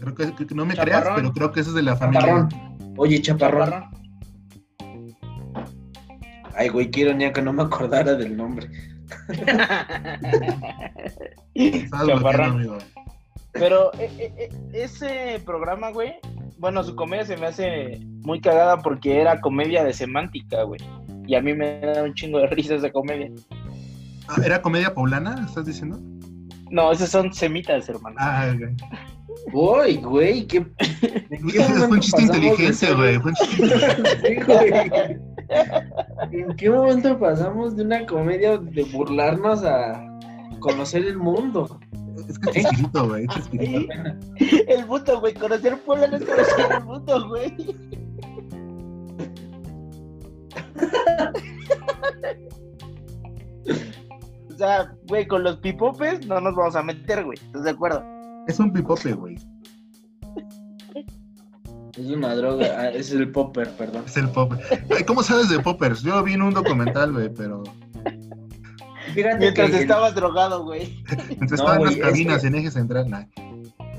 [0.00, 1.00] Creo que, que- que no me Chaparrón.
[1.02, 2.20] creas, pero creo que eso es de la familia.
[2.48, 2.94] Chaparrón.
[2.96, 3.70] Oye, chaparrón.
[3.70, 3.90] Chaparrón.
[6.54, 8.68] Ay, güey, qué ironía que no me acordara del nombre.
[12.06, 12.78] Chaparrón.
[13.58, 16.14] Pero eh, eh, eh, ese programa, güey,
[16.58, 20.80] bueno, su comedia se me hace muy cagada porque era comedia de semántica, güey.
[21.26, 23.30] Y a mí me da un chingo de risa esa comedia.
[24.28, 25.44] Ah, ¿Era comedia poblana?
[25.46, 26.00] ¿Estás diciendo?
[26.70, 28.16] No, esas son semitas, hermano.
[28.18, 28.74] Ah, güey.
[29.52, 30.58] Uy, güey, qué.
[30.58, 33.18] ¿en qué Fue un chiste inteligente, güey.
[33.18, 34.10] Fue un chiste inteligente.
[34.22, 35.20] Sí, güey.
[36.32, 40.04] ¿En qué momento pasamos de una comedia de burlarnos a
[40.60, 41.78] conocer el mundo?
[42.28, 43.24] Es que es chispirito, güey.
[43.24, 43.92] es chispirito.
[44.68, 47.76] El mundo, güey, conocer Puebla no es conocer el mundo, güey.
[54.56, 57.36] O sea, güey, con los pipopes no nos vamos a meter, güey.
[57.36, 58.02] ¿Estás de acuerdo?
[58.48, 59.36] Es un pipope, güey.
[61.98, 64.04] Es una droga, ah, es el popper, perdón.
[64.06, 64.58] Es el popper.
[64.96, 66.02] Ay, ¿Cómo sabes de poppers?
[66.02, 67.64] Yo vi en un documental, güey, pero
[69.16, 71.02] Fíjate Mientras que el- estabas drogado, güey.
[71.28, 73.24] mientras No, estaban las es cabinas que- en eje central, nah.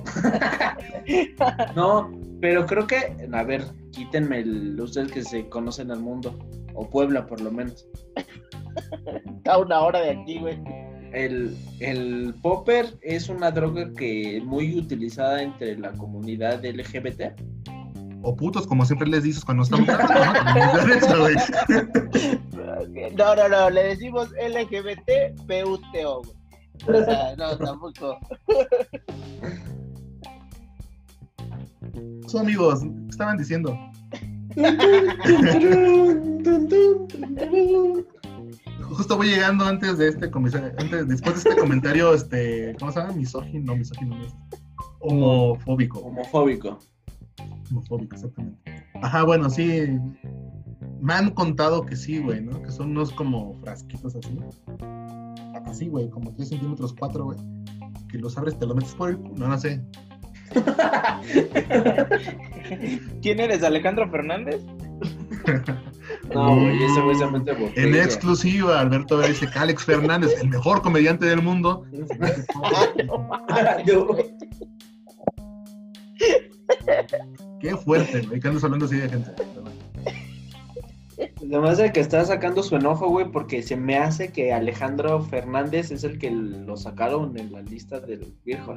[1.76, 2.12] No,
[2.42, 6.38] pero creo que, a ver, quítenme el, ustedes que se conocen al mundo,
[6.74, 7.88] o Puebla por lo menos.
[9.46, 10.58] A una hora de aquí, güey.
[11.14, 17.34] El, el popper es una droga que muy utilizada entre la comunidad LGBT.
[18.24, 19.88] O putos, como siempre les dices cuando estamos.
[19.88, 19.98] ¿no?
[23.16, 27.02] No, no, no, le decimos LGBT PUTO, güey.
[27.02, 28.20] O sea, no, tampoco.
[32.28, 33.78] Son amigos, ¿qué estaban diciendo?
[38.84, 43.00] Justo voy llegando antes de este comentario, antes, después de este comentario, este, ¿cómo se
[43.00, 43.14] llama?
[43.14, 44.34] Misógino, no, misógino no es.
[45.00, 46.00] Homofóbico.
[46.00, 46.80] Homofóbico.
[47.72, 48.86] Homofóbico, exactamente.
[49.02, 49.88] Ajá, bueno, sí.
[51.00, 52.62] Me han contado que sí, güey, ¿no?
[52.62, 54.40] Que son unos como frasquitos así.
[55.66, 57.38] Así, güey, como 3 centímetros 4, güey.
[58.10, 59.36] Que los abres, te los metes por el culo.
[59.36, 59.82] No, no sé.
[63.22, 64.62] ¿Quién eres, Alejandro Fernández?
[66.34, 70.82] No, güey, ese güey se mete En exclusiva, Alberto dice que Alex Fernández, el mejor
[70.82, 71.86] comediante del mundo.
[77.60, 79.32] Qué fuerte, güey, que andas hablando así de gente.
[81.40, 85.90] Además de que está sacando su enojo, güey, porque se me hace que Alejandro Fernández
[85.92, 88.76] es el que lo sacaron en la lista del viejo.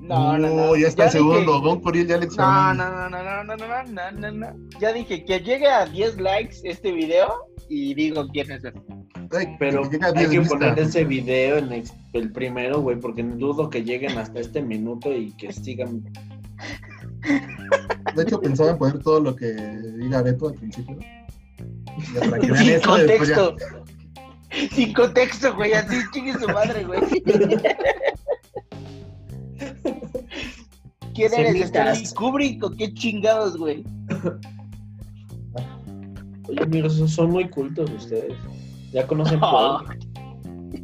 [0.00, 0.70] No, no, no.
[0.72, 1.60] Uy, ya está el dije- segundo.
[1.60, 4.68] Gon Curiel y Alex No, no, no, no, no, no, no, no, no, no, no.
[4.78, 7.28] Ya dije que llegue a 10 likes este video
[7.68, 8.74] y digo quién es él.
[9.36, 11.82] Ay, Pero que hay 10 que poner ese video en
[12.12, 16.04] el primero, güey, porque dudo que lleguen hasta este minuto y que sigan.
[18.16, 20.96] De hecho, pensaba en poner todo lo que diga Beto al principio.
[22.40, 23.56] Que Sin eso, ya- contexto.
[24.72, 27.00] Sin contexto, güey, así chingue su madre, güey.
[31.14, 31.56] ¿Quién eres?
[31.66, 33.84] ¿Stanley Kubrick o qué chingados, güey?
[36.48, 38.34] Oye, amigos, son- son muy cultos ustedes.
[38.92, 39.82] Ya conocen Ah.
[39.86, 39.98] Paul.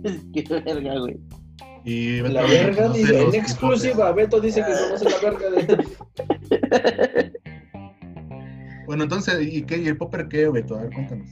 [0.34, 1.20] Qué verga, güey.
[1.84, 5.04] Y Beto La dice que verga, conoce dice, los en exclusiva, Beto dice que conoce
[5.10, 7.32] la verga de...
[8.86, 9.78] Bueno, entonces, ¿y qué?
[9.78, 10.76] ¿Y el popper qué, Beto?
[10.76, 11.28] A ver, cuéntanos.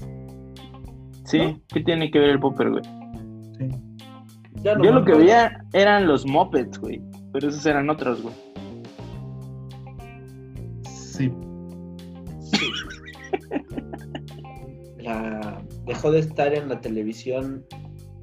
[1.25, 2.83] Sí, ¿qué tiene que ver el popper, güey?
[3.59, 3.69] Sí.
[4.63, 7.03] Ya no Yo lo que veía eran los mopeds, güey.
[7.33, 8.35] Pero esos eran otros, güey.
[10.85, 11.33] Sí.
[14.99, 15.63] La...
[15.87, 17.65] Dejó de estar en la televisión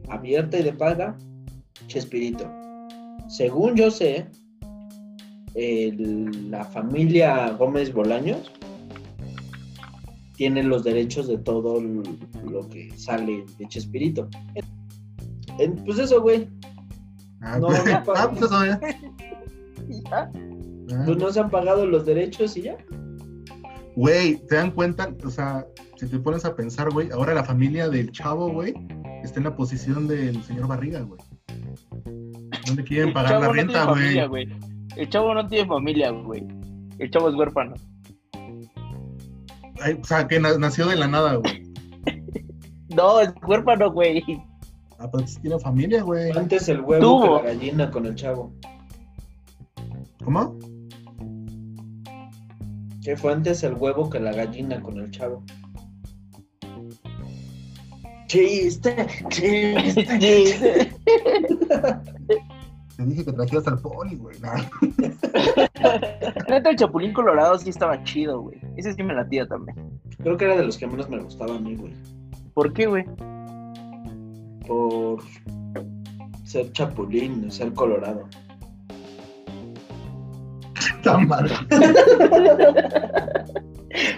[0.10, 1.18] abierta y de paga
[1.86, 2.52] Chespirito.
[3.28, 4.26] Según yo sé,
[5.54, 8.52] el- la familia Gómez Bolaños
[10.36, 14.28] tiene los derechos de todo lo que sale de Chespirito.
[15.60, 16.48] En- pues eso, güey.
[17.42, 18.80] Ah, No, pues, no, ah, pues eso ya.
[19.90, 20.32] ¿Ya?
[20.92, 21.04] Ah.
[21.06, 22.78] Pues no se han pagado los derechos y ya.
[23.96, 25.12] Güey, ¿te dan cuenta?
[25.26, 25.66] O sea,
[25.96, 28.74] si te pones a pensar, güey, ahora la familia del chavo, güey,
[29.24, 31.20] está en la posición del señor Barriga, güey.
[32.66, 33.86] ¿Dónde quieren El pagar la renta,
[34.28, 34.50] güey?
[34.96, 36.44] El chavo no tiene familia, güey.
[37.00, 37.76] El chavo es huérfano.
[39.82, 41.64] Ay, O sea, que na- nació de la nada, güey.
[42.96, 44.24] No, es huérfano, güey.
[44.98, 46.32] Ah, pero sí tiene familia, güey.
[46.32, 47.42] Antes el huevo Tuvo.
[47.42, 48.52] que la gallina con el chavo.
[50.24, 50.58] ¿Cómo?
[53.04, 55.44] Que fue antes el huevo que la gallina con el chavo.
[58.28, 60.92] Chiste, chiste.
[62.98, 64.38] Te dije que trajeras al poli, güey.
[64.40, 64.64] Nah.
[66.50, 68.60] Neta, el Chapulín Colorado sí estaba chido, güey.
[68.76, 70.00] Ese sí me latía también.
[70.18, 71.94] Creo que era de los que menos me gustaba a mí, güey.
[72.54, 73.06] ¿Por qué, güey?
[74.68, 75.22] Por
[76.44, 78.28] ser chapulín, ser colorado.
[81.04, 81.50] Tan mal.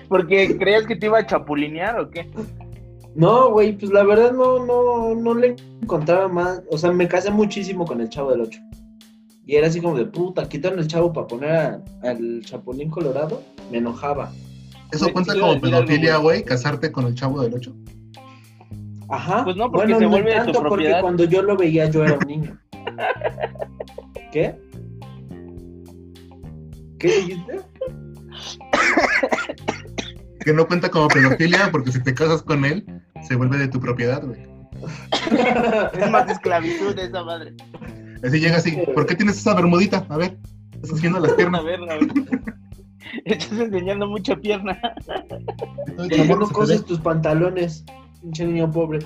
[0.10, 2.30] ¿Porque creías que te iba a chapulinear o qué?
[3.16, 6.62] No, güey, pues la verdad no, no, no le encontraba más.
[6.72, 8.60] O sea, me casé muchísimo con el chavo del 8.
[9.46, 13.42] Y era así como de puta, quitaron el chavo para poner a- al chapulín colorado.
[13.72, 14.32] Me enojaba.
[14.92, 16.44] ¿Eso cuenta como pedofilia, güey.
[16.44, 17.76] ¿Casarte con el chavo del 8?
[19.10, 19.44] Ajá.
[19.44, 21.02] Pues no, porque bueno, se no vuelve de tu tanto porque propiedad.
[21.02, 22.60] cuando yo lo veía yo era un niño.
[24.32, 24.56] ¿Qué?
[27.00, 27.60] ¿Qué dijiste?
[30.44, 32.86] Que no cuenta como pedofilia porque si te casas con él,
[33.30, 34.42] se vuelve de tu propiedad, güey.
[35.94, 37.54] Es más esclavitud de esa madre.
[38.24, 40.06] Así llega así, ¿por qué tienes esa bermudita?
[40.10, 40.38] A ver,
[40.82, 41.64] estás viendo las A piernas.
[41.64, 42.08] ver, a ver.
[43.26, 44.80] Estás enseñando mucha pierna.
[45.88, 47.84] Entonces, ¿Por tu qué amor no coses tus pantalones?
[48.22, 49.00] Pinche niño pobre.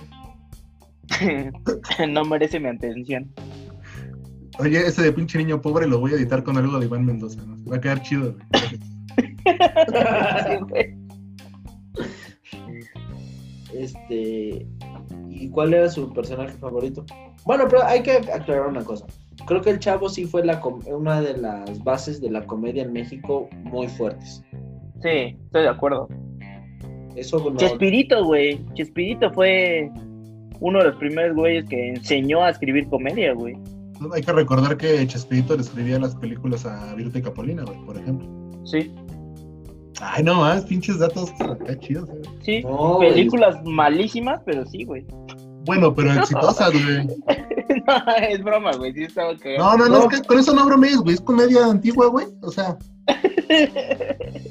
[2.09, 3.31] no merece mi atención.
[4.59, 7.41] Oye, ese de pinche niño pobre lo voy a editar con algo de Iván Mendoza,
[7.45, 7.57] ¿no?
[7.69, 8.79] Va a quedar chido, güey.
[9.97, 11.03] Sí, güey.
[13.73, 14.67] Este.
[15.29, 17.05] ¿Y cuál era su personaje favorito?
[17.45, 19.05] Bueno, pero hay que aclarar una cosa.
[19.47, 22.83] Creo que el Chavo sí fue la com- una de las bases de la comedia
[22.83, 24.43] en México muy fuertes.
[25.01, 26.07] Sí, estoy de acuerdo.
[27.15, 27.57] Eso no.
[27.57, 28.59] Chespirito, güey.
[28.75, 29.89] Chespirito fue
[30.59, 33.55] uno de los primeros güeyes que enseñó a escribir comedia, güey.
[34.13, 38.27] Hay que recordar que Chespirito le escribía las películas a Virte Capolina, güey, por ejemplo.
[38.65, 38.91] Sí,
[40.05, 42.21] Ay, no más, pinches datos acá chidos, güey.
[42.41, 42.61] sí.
[42.63, 43.09] No, güey.
[43.11, 45.05] Películas malísimas, pero sí, güey.
[45.65, 47.07] Bueno, pero exitosas, güey.
[47.87, 48.93] no, es broma, güey.
[48.93, 49.77] Sí estaba cagado.
[49.77, 50.09] No, no, no, No.
[50.11, 51.15] es que con eso no bromees, güey.
[51.15, 52.27] Es comedia antigua, güey.
[52.41, 52.77] O sea.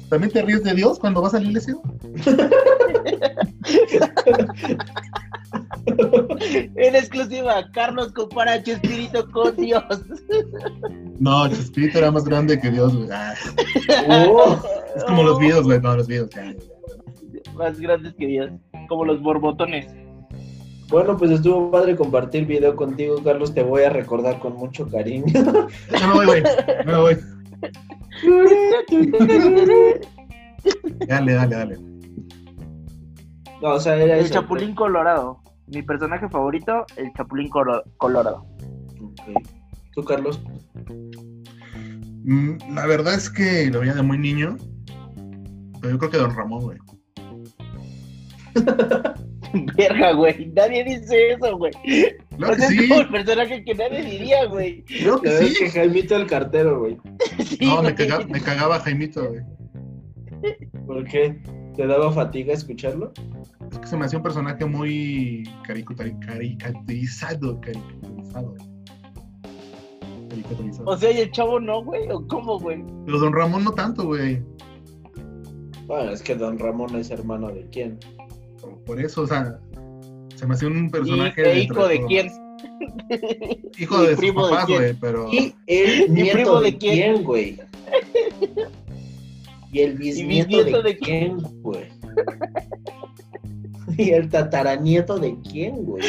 [0.09, 1.75] ¿También te ríes de Dios cuando vas a la iglesia?
[6.75, 9.83] En exclusiva, Carlos compara a Chespirito con Dios.
[11.19, 13.09] No, Chespirito era más grande que Dios, güey.
[13.11, 13.33] Ah,
[14.07, 14.57] Oh,
[14.95, 15.79] es como los videos, güey.
[15.81, 16.29] No, los videos.
[16.31, 16.53] ya.
[17.55, 18.51] Más grandes que Dios.
[18.89, 19.87] Como los borbotones.
[20.89, 23.53] bueno, pues estuvo padre compartir video contigo, Carlos.
[23.53, 25.25] Te voy a recordar con mucho cariño.
[25.91, 26.43] Ya me voy, güey.
[26.43, 27.17] Ya me voy.
[31.07, 31.77] Dale, dale, dale.
[33.61, 34.33] No, o sea, era El eso.
[34.35, 35.39] Chapulín Colorado.
[35.67, 38.45] Mi personaje favorito, el Chapulín Colo- Colorado.
[39.93, 40.41] ¿Tú, Carlos?
[42.25, 44.57] Mm, La verdad es que lo veía de muy niño.
[45.81, 46.77] Pero yo creo que Don Ramón, güey.
[49.77, 50.51] Verga, güey.
[50.55, 51.71] Nadie dice eso, güey.
[52.37, 52.87] Claro O que sea, sí.
[52.89, 54.83] como el personaje que nadie diría, güey.
[54.85, 55.53] Claro La que sí.
[55.59, 56.97] que Jaimito el cartero, güey.
[57.45, 57.95] Sí, No, me, güey.
[58.07, 59.41] caga- me cagaba Jaimito, güey.
[60.85, 61.39] ¿Por qué?
[61.75, 63.11] ¿Te daba fatiga escucharlo?
[63.71, 68.55] Es que se me hacía un personaje muy caricaturi- caricaturizado, caricaturizado.
[70.29, 70.89] Caricaturizado.
[70.89, 72.09] O sea, y el chavo no, güey.
[72.11, 72.83] ¿O cómo, güey?
[73.05, 74.41] Pero Don Ramón no tanto, güey.
[75.87, 77.99] Bueno, es que Don Ramón es hermano de quién.
[78.85, 79.59] Por eso, o sea,
[80.43, 81.41] se me hacía un Y, personaje.
[81.41, 82.07] e dentro hijo de todo.
[82.07, 82.31] quién.
[83.79, 84.79] Hijo ¿Y de sus primo de papás, quién?
[84.79, 85.29] güey, pero.
[85.31, 87.23] Y el ¿Y nieto primo de, de quién?
[87.23, 87.59] güey.
[89.71, 91.87] Y el bisnieto, bisnieto de, de quién, güey.
[93.97, 96.03] y el tataranieto de quién, güey.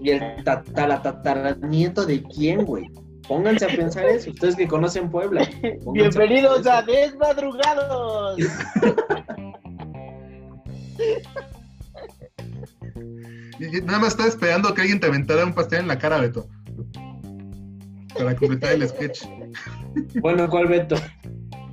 [0.00, 2.84] Y el tataranieto de quién, güey.
[3.26, 5.48] Pónganse a pensar eso, ustedes que conocen Puebla.
[5.92, 6.92] Bienvenidos a eso.
[6.92, 8.38] Desmadrugados.
[13.58, 16.48] Y- Nada más estaba esperando que alguien te aventara un pastel en la cara, Beto.
[18.14, 19.24] Para completar el sketch.
[20.20, 20.94] Bueno, ¿cuál Beto?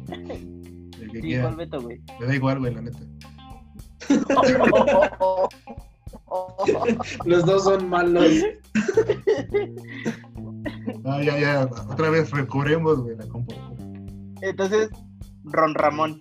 [0.10, 1.44] El que Sí, quiera.
[1.44, 2.02] ¿cuál Beto, güey?
[2.20, 3.00] Me da igual, güey, la neta.
[7.26, 8.26] Los dos son malos.
[11.06, 11.66] Ah, ya, ya.
[11.90, 13.70] Otra vez recobremos, güey, la compostura.
[14.42, 14.90] Entonces,
[15.46, 16.20] Ron Ramón.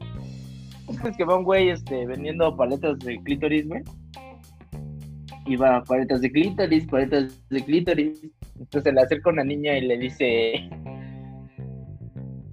[1.04, 3.82] Es que va un güey este, vendiendo paletas de clítoris, güey.
[5.50, 8.24] Y va, paletas de clítoris, paletas de clítoris.
[8.56, 10.70] Entonces le acerca una niña y le dice: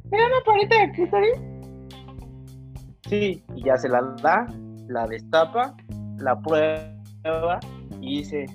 [0.09, 1.39] ¿Me da una paleta de clítoris?
[3.07, 4.47] Sí, y ya se la da,
[4.87, 5.77] la destapa,
[6.17, 7.59] la prueba
[8.01, 8.47] y dice: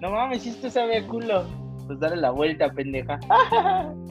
[0.00, 1.44] No mames, esto sabe a culo.
[1.86, 3.20] Pues dale la vuelta, pendeja.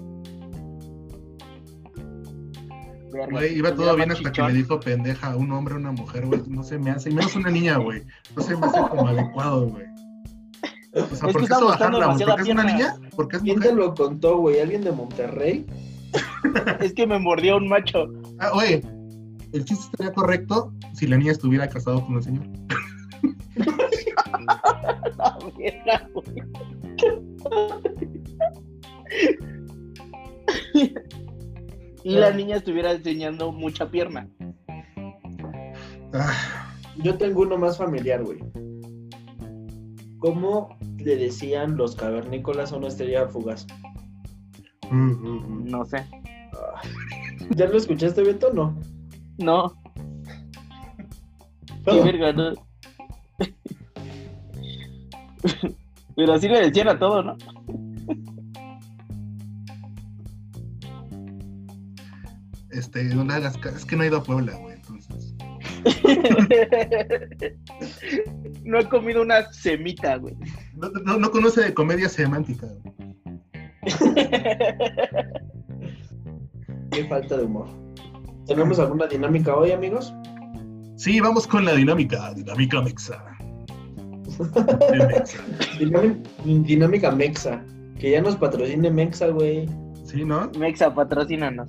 [3.11, 6.25] Güey, iba todo bien hasta que le dijo pendeja a un hombre, a una mujer,
[6.25, 6.41] güey.
[6.47, 8.03] No se me hace, y menos una niña, güey.
[8.35, 9.85] No se me hace como adecuado, güey.
[10.93, 12.25] O sea, Es ¿por que qué mostrando bajarla, güey?
[12.25, 12.95] ¿Porque es una niña?
[13.15, 13.85] ¿Porque es ¿Quién te mujer?
[13.85, 14.59] lo contó, güey?
[14.59, 15.65] ¿Alguien de Monterrey?
[16.79, 18.07] Es que me mordió un macho.
[18.39, 18.81] Ah, oye,
[19.53, 22.45] el chiste estaría correcto si la niña estuviera casada con un señor.
[25.17, 26.43] La verga, güey.
[32.09, 34.27] Y la niña estuviera enseñando mucha pierna.
[36.13, 38.39] Ah, Yo tengo uno más familiar, güey.
[40.17, 43.65] ¿Cómo le decían los cavernícolas a una estrella fugaz?
[44.91, 45.63] uh, uh, uh.
[45.65, 46.03] No sé.
[47.55, 48.51] ¿Ya lo escuchaste, Beto?
[48.53, 48.77] No.
[49.37, 49.73] No.
[51.85, 52.53] Qué verga, no.
[56.15, 57.37] Pero así le decían a todo, ¿no?
[62.71, 65.33] Este, le hagas ca- Es que no he ido a Puebla, güey, entonces.
[68.63, 70.35] no he comido una semita, güey.
[70.75, 72.93] No, no, no conoce de comedia semántica, güey.
[76.91, 77.67] Qué falta de humor.
[78.45, 80.13] ¿Tenemos alguna dinámica hoy, amigos?
[80.97, 82.33] Sí, vamos con la dinámica.
[82.33, 83.23] Dinámica mexa.
[86.65, 87.63] Dinámica Mexa.
[87.99, 89.67] Que ya nos patrocine Mexa, güey.
[90.05, 90.49] Sí, ¿no?
[90.57, 91.67] Mexa, patrocínanos.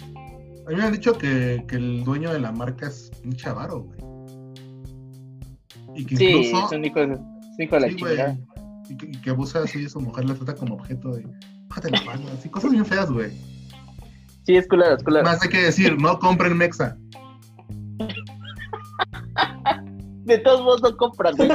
[0.67, 3.81] A mí me han dicho que, que el dueño de la marca es un chavaro,
[3.83, 3.99] güey.
[5.97, 6.67] Y que Sí, incluso.
[6.67, 8.39] es un hijo de, es un hijo de la sí, chingada.
[8.89, 11.27] y, que, y que abusa así de su mujer, la trata como objeto de.
[11.69, 13.31] Bájate la mano, así, cosas bien feas, güey.
[14.45, 15.25] Sí, es culero, es culero.
[15.25, 16.97] Más hay que decir, no compren Mexa.
[20.25, 21.49] De todos modos no compran, güey.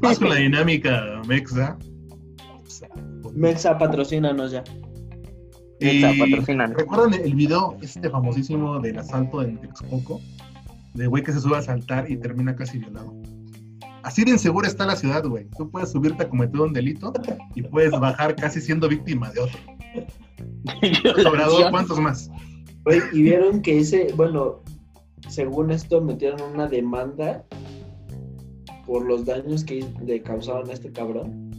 [0.00, 1.76] Vamos con la dinámica Mexa.
[3.34, 4.64] Mexa, patrocínanos ya.
[5.80, 6.02] Y.
[6.02, 10.20] ¿Recuerdan el video este famosísimo del asalto en Texcoco?
[10.94, 13.14] De güey que se sube a asaltar y termina casi violado.
[14.02, 15.46] Así de insegura está la ciudad, güey.
[15.56, 17.12] Tú puedes subirte a cometer un delito
[17.54, 19.58] y puedes bajar casi siendo víctima de otro.
[21.22, 22.30] Sobrador, ¿cuántos más?
[22.84, 24.62] Güey, y vieron que ese, bueno,
[25.28, 27.44] según esto metieron una demanda
[28.86, 31.50] por los daños que le causaron a este cabrón.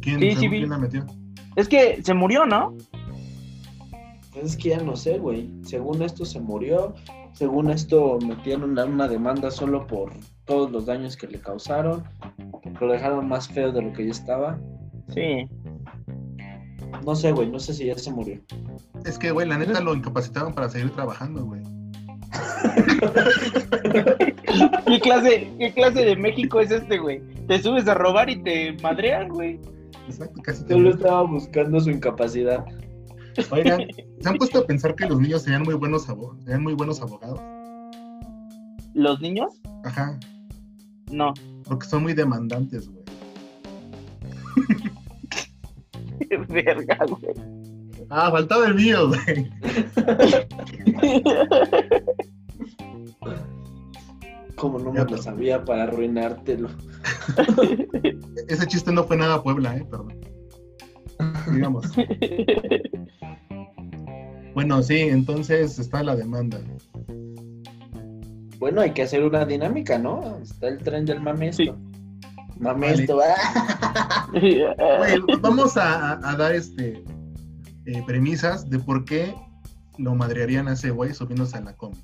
[0.00, 1.06] ¿Quién, Sí, sí quién la metió?
[1.56, 2.74] Es que se murió, ¿no?
[4.32, 5.50] Pues es que ya no sé, güey.
[5.62, 6.94] Según esto se murió.
[7.32, 10.12] Según esto metieron una, una demanda solo por
[10.44, 12.04] todos los daños que le causaron.
[12.80, 14.58] Lo dejaron más feo de lo que ya estaba.
[15.12, 15.48] Sí.
[17.04, 18.40] No sé, güey, no sé si ya se murió.
[19.04, 21.62] Es que, güey, la neta lo incapacitaron para seguir trabajando, güey.
[24.86, 27.20] ¿Qué clase, ¿Qué clase de México es este, güey?
[27.46, 29.60] Te subes a robar y te madrean, güey.
[30.06, 32.64] Exacto, casi Solo estaba buscando su incapacidad.
[33.50, 33.86] Oigan,
[34.20, 37.40] ¿se han puesto a pensar que los niños serían muy buenos, serían muy buenos abogados?
[38.94, 39.60] ¿Los niños?
[39.84, 40.18] Ajá,
[41.10, 41.34] No.
[41.64, 43.04] porque son muy demandantes, güey.
[46.48, 47.34] Verga, güey.
[48.10, 49.50] Ah, faltaba el mío, güey.
[54.56, 56.68] Como no me lo sabía para arruinártelo.
[58.48, 60.14] Ese chiste no fue nada Puebla, eh, perdón.
[61.52, 61.86] Digamos.
[64.54, 66.60] Bueno, sí, entonces está la demanda.
[68.58, 70.38] Bueno, hay que hacer una dinámica, ¿no?
[70.42, 71.62] Está el tren del mamesto.
[71.64, 71.72] Sí.
[72.58, 74.28] Mamesto, ah.
[74.32, 77.02] Güey, vamos a, a- a dar este
[77.86, 79.34] eh, premisas de por qué
[79.98, 81.98] lo madrearían a ese güey subiéndose a la combi.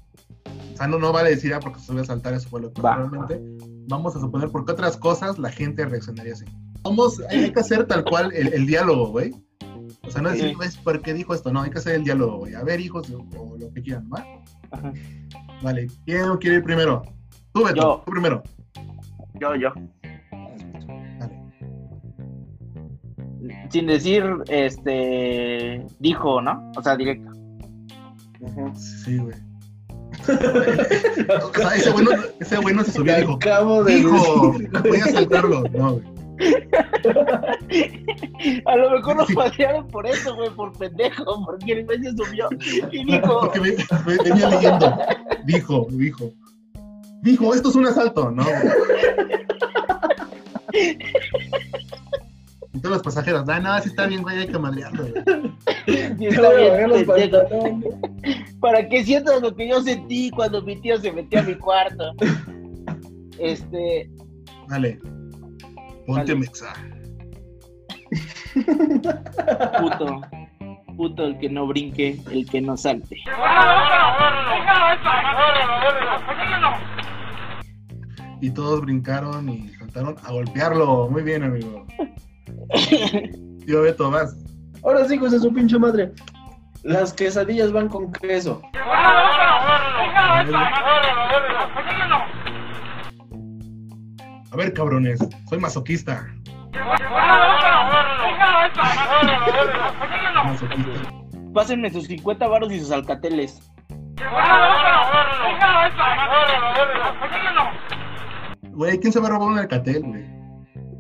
[0.72, 2.72] O sea, no, no vale decir, ah, porque se subió a saltar, eso fue lo
[2.72, 2.96] que Va.
[2.96, 3.40] realmente.
[3.88, 6.44] Vamos a suponer por qué otras cosas la gente reaccionaría así.
[6.82, 9.34] Vamos, hay que hacer tal cual el, el diálogo, güey.
[10.06, 10.54] O sea, no decir.
[10.56, 11.52] "Pues, ¿por qué dijo esto?
[11.52, 12.54] No, hay que hacer el diálogo, güey.
[12.54, 14.24] A ver, hijos, o, o lo que quieran, ¿va?
[14.70, 14.92] Ajá.
[15.62, 17.02] Vale, ¿quién quiere ir primero?
[17.52, 18.02] Tú, Beto, Yo.
[18.06, 18.42] tú primero.
[19.40, 19.72] Yo, yo.
[21.18, 21.50] Dale.
[23.70, 26.70] Sin decir, este, dijo, ¿no?
[26.76, 27.30] O sea, directo.
[28.74, 29.36] Sí, güey.
[30.28, 32.10] O sea, ese güey no,
[32.40, 35.62] ese güey no se subió y dijo, Acabo de Dijo, decir, voy a saltarlo.
[35.72, 36.20] No, güey.
[38.66, 39.34] A lo mejor nos Sí.
[39.34, 42.48] pasearon por eso, güey, por pendejo, porque el se subió
[42.90, 43.70] y dijo, Porque me,
[44.06, 44.98] me venía leyendo.
[45.44, 46.30] Dijo, dijo.
[47.22, 48.42] Dijo, esto es un asalto, ¿no?
[48.44, 48.56] güey.
[52.72, 55.22] Y todos los pasajeros, ah, no, sí está bien, güey, hay que madrearlo, güey.
[58.60, 62.12] Para que sientas lo que yo sentí cuando mi tío se metió a mi cuarto.
[63.38, 64.10] Este,
[64.68, 65.00] Dale.
[66.06, 66.72] Ponte mexa.
[69.80, 70.20] puto,
[70.96, 73.16] puto el que no brinque, el que no salte.
[78.40, 81.08] Y todos brincaron y saltaron a golpearlo.
[81.10, 81.86] Muy bien, amigo.
[83.66, 84.36] Tío Beto, vas.
[84.82, 86.12] Ahora sí, hijos de su pinche madre.
[86.82, 88.62] Las quesadillas van con queso.
[94.52, 96.26] A ver, cabrones, soy masoquista.
[100.44, 101.12] Masoquista.
[101.52, 103.70] Pásenme sus 50 varos y sus alcateles.
[108.72, 110.24] Güey, ¿quién se va a robar un alcatel, güey?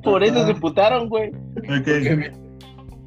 [0.02, 1.30] Por eso se putaron, güey.
[1.30, 1.88] Ok,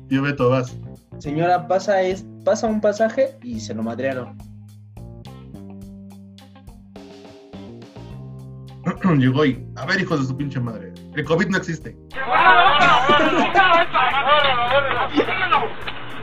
[0.08, 0.78] tío Beto, vas.
[1.20, 4.38] Señora, pasa, es, pasa un pasaje y se lo madrearon.
[9.18, 10.94] Llegó y, a ver, hijos de su pinche madre.
[11.16, 11.96] El COVID no existe.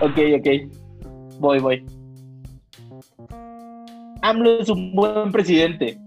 [0.01, 0.47] Ok, ok.
[1.39, 1.87] Voy, voy.
[4.23, 5.99] AMLO es un buen presidente.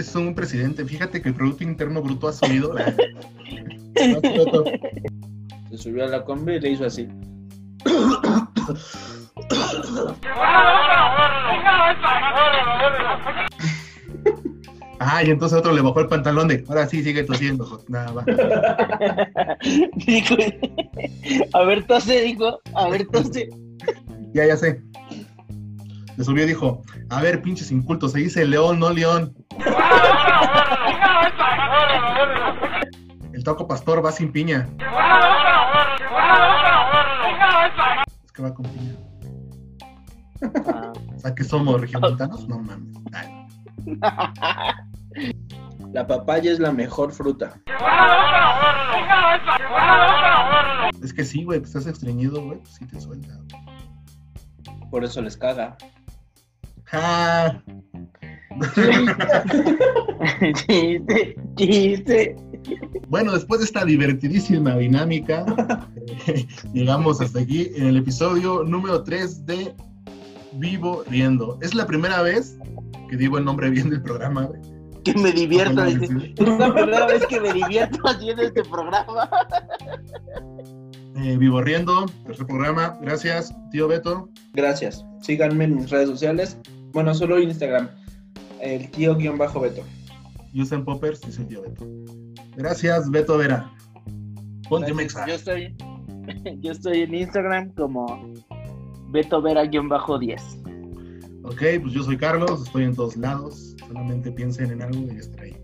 [0.00, 0.82] Es que son un presidente.
[0.86, 2.74] Fíjate que el Producto Interno Bruto ha subido.
[5.70, 7.06] Se subió a la combi y le hizo así.
[15.00, 17.84] Ah, y entonces otro le bajó el pantalón de, ahora sí, sigue tosiendo.
[17.88, 18.24] Nada, va.
[20.06, 20.34] Dijo,
[21.52, 22.58] a ver, tose, dijo.
[22.74, 23.50] A ver, tose.
[24.32, 24.80] Ya, ya sé.
[26.20, 29.34] Le subió y dijo, a ver, pinches incultos, se dice león, no león.
[33.32, 34.68] El taco pastor va sin piña.
[38.22, 38.92] Es que va con piña.
[40.66, 42.98] Ah, O sea, que somos regiomontanos, no mames.
[43.14, 43.46] Ay,
[45.94, 47.58] La papaya es la mejor fruta.
[51.02, 53.38] es que sí, güey, que estás estreñido, güey, pues sí te suelta.
[54.90, 55.78] Por eso les caga.
[56.90, 57.62] Ja.
[60.66, 62.36] chiste, chiste.
[63.08, 65.46] Bueno, después de esta divertidísima dinámica,
[66.74, 69.74] llegamos hasta aquí en el episodio número 3 de
[70.54, 71.58] Vivo Riendo.
[71.62, 72.58] Es la primera vez
[73.08, 74.60] que digo el nombre bien del programa, güey.
[75.04, 75.84] Que me divierto.
[75.84, 75.98] Es
[76.40, 79.30] la primera vez que me divierto haciendo este programa.
[81.16, 82.98] Eh, Vivo Riendo, tercer programa.
[83.02, 84.28] Gracias, tío Beto.
[84.54, 85.04] Gracias.
[85.20, 86.56] Síganme en mis redes sociales.
[86.92, 87.88] Bueno, solo Instagram.
[88.60, 89.84] El tío-beto.
[90.54, 91.86] Usain Poppers, dice el tío Beto.
[92.56, 93.72] Gracias, Beto Vera.
[94.68, 95.26] Ponte mexa.
[95.26, 95.76] Yo estoy.
[96.60, 98.32] Yo estoy en Instagram como
[99.08, 100.40] Beto Vera-10.
[101.42, 103.74] Ok, pues yo soy Carlos, estoy en todos lados.
[103.86, 105.56] Solamente piensen en algo y estaré ahí.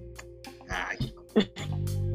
[0.68, 1.14] Ay.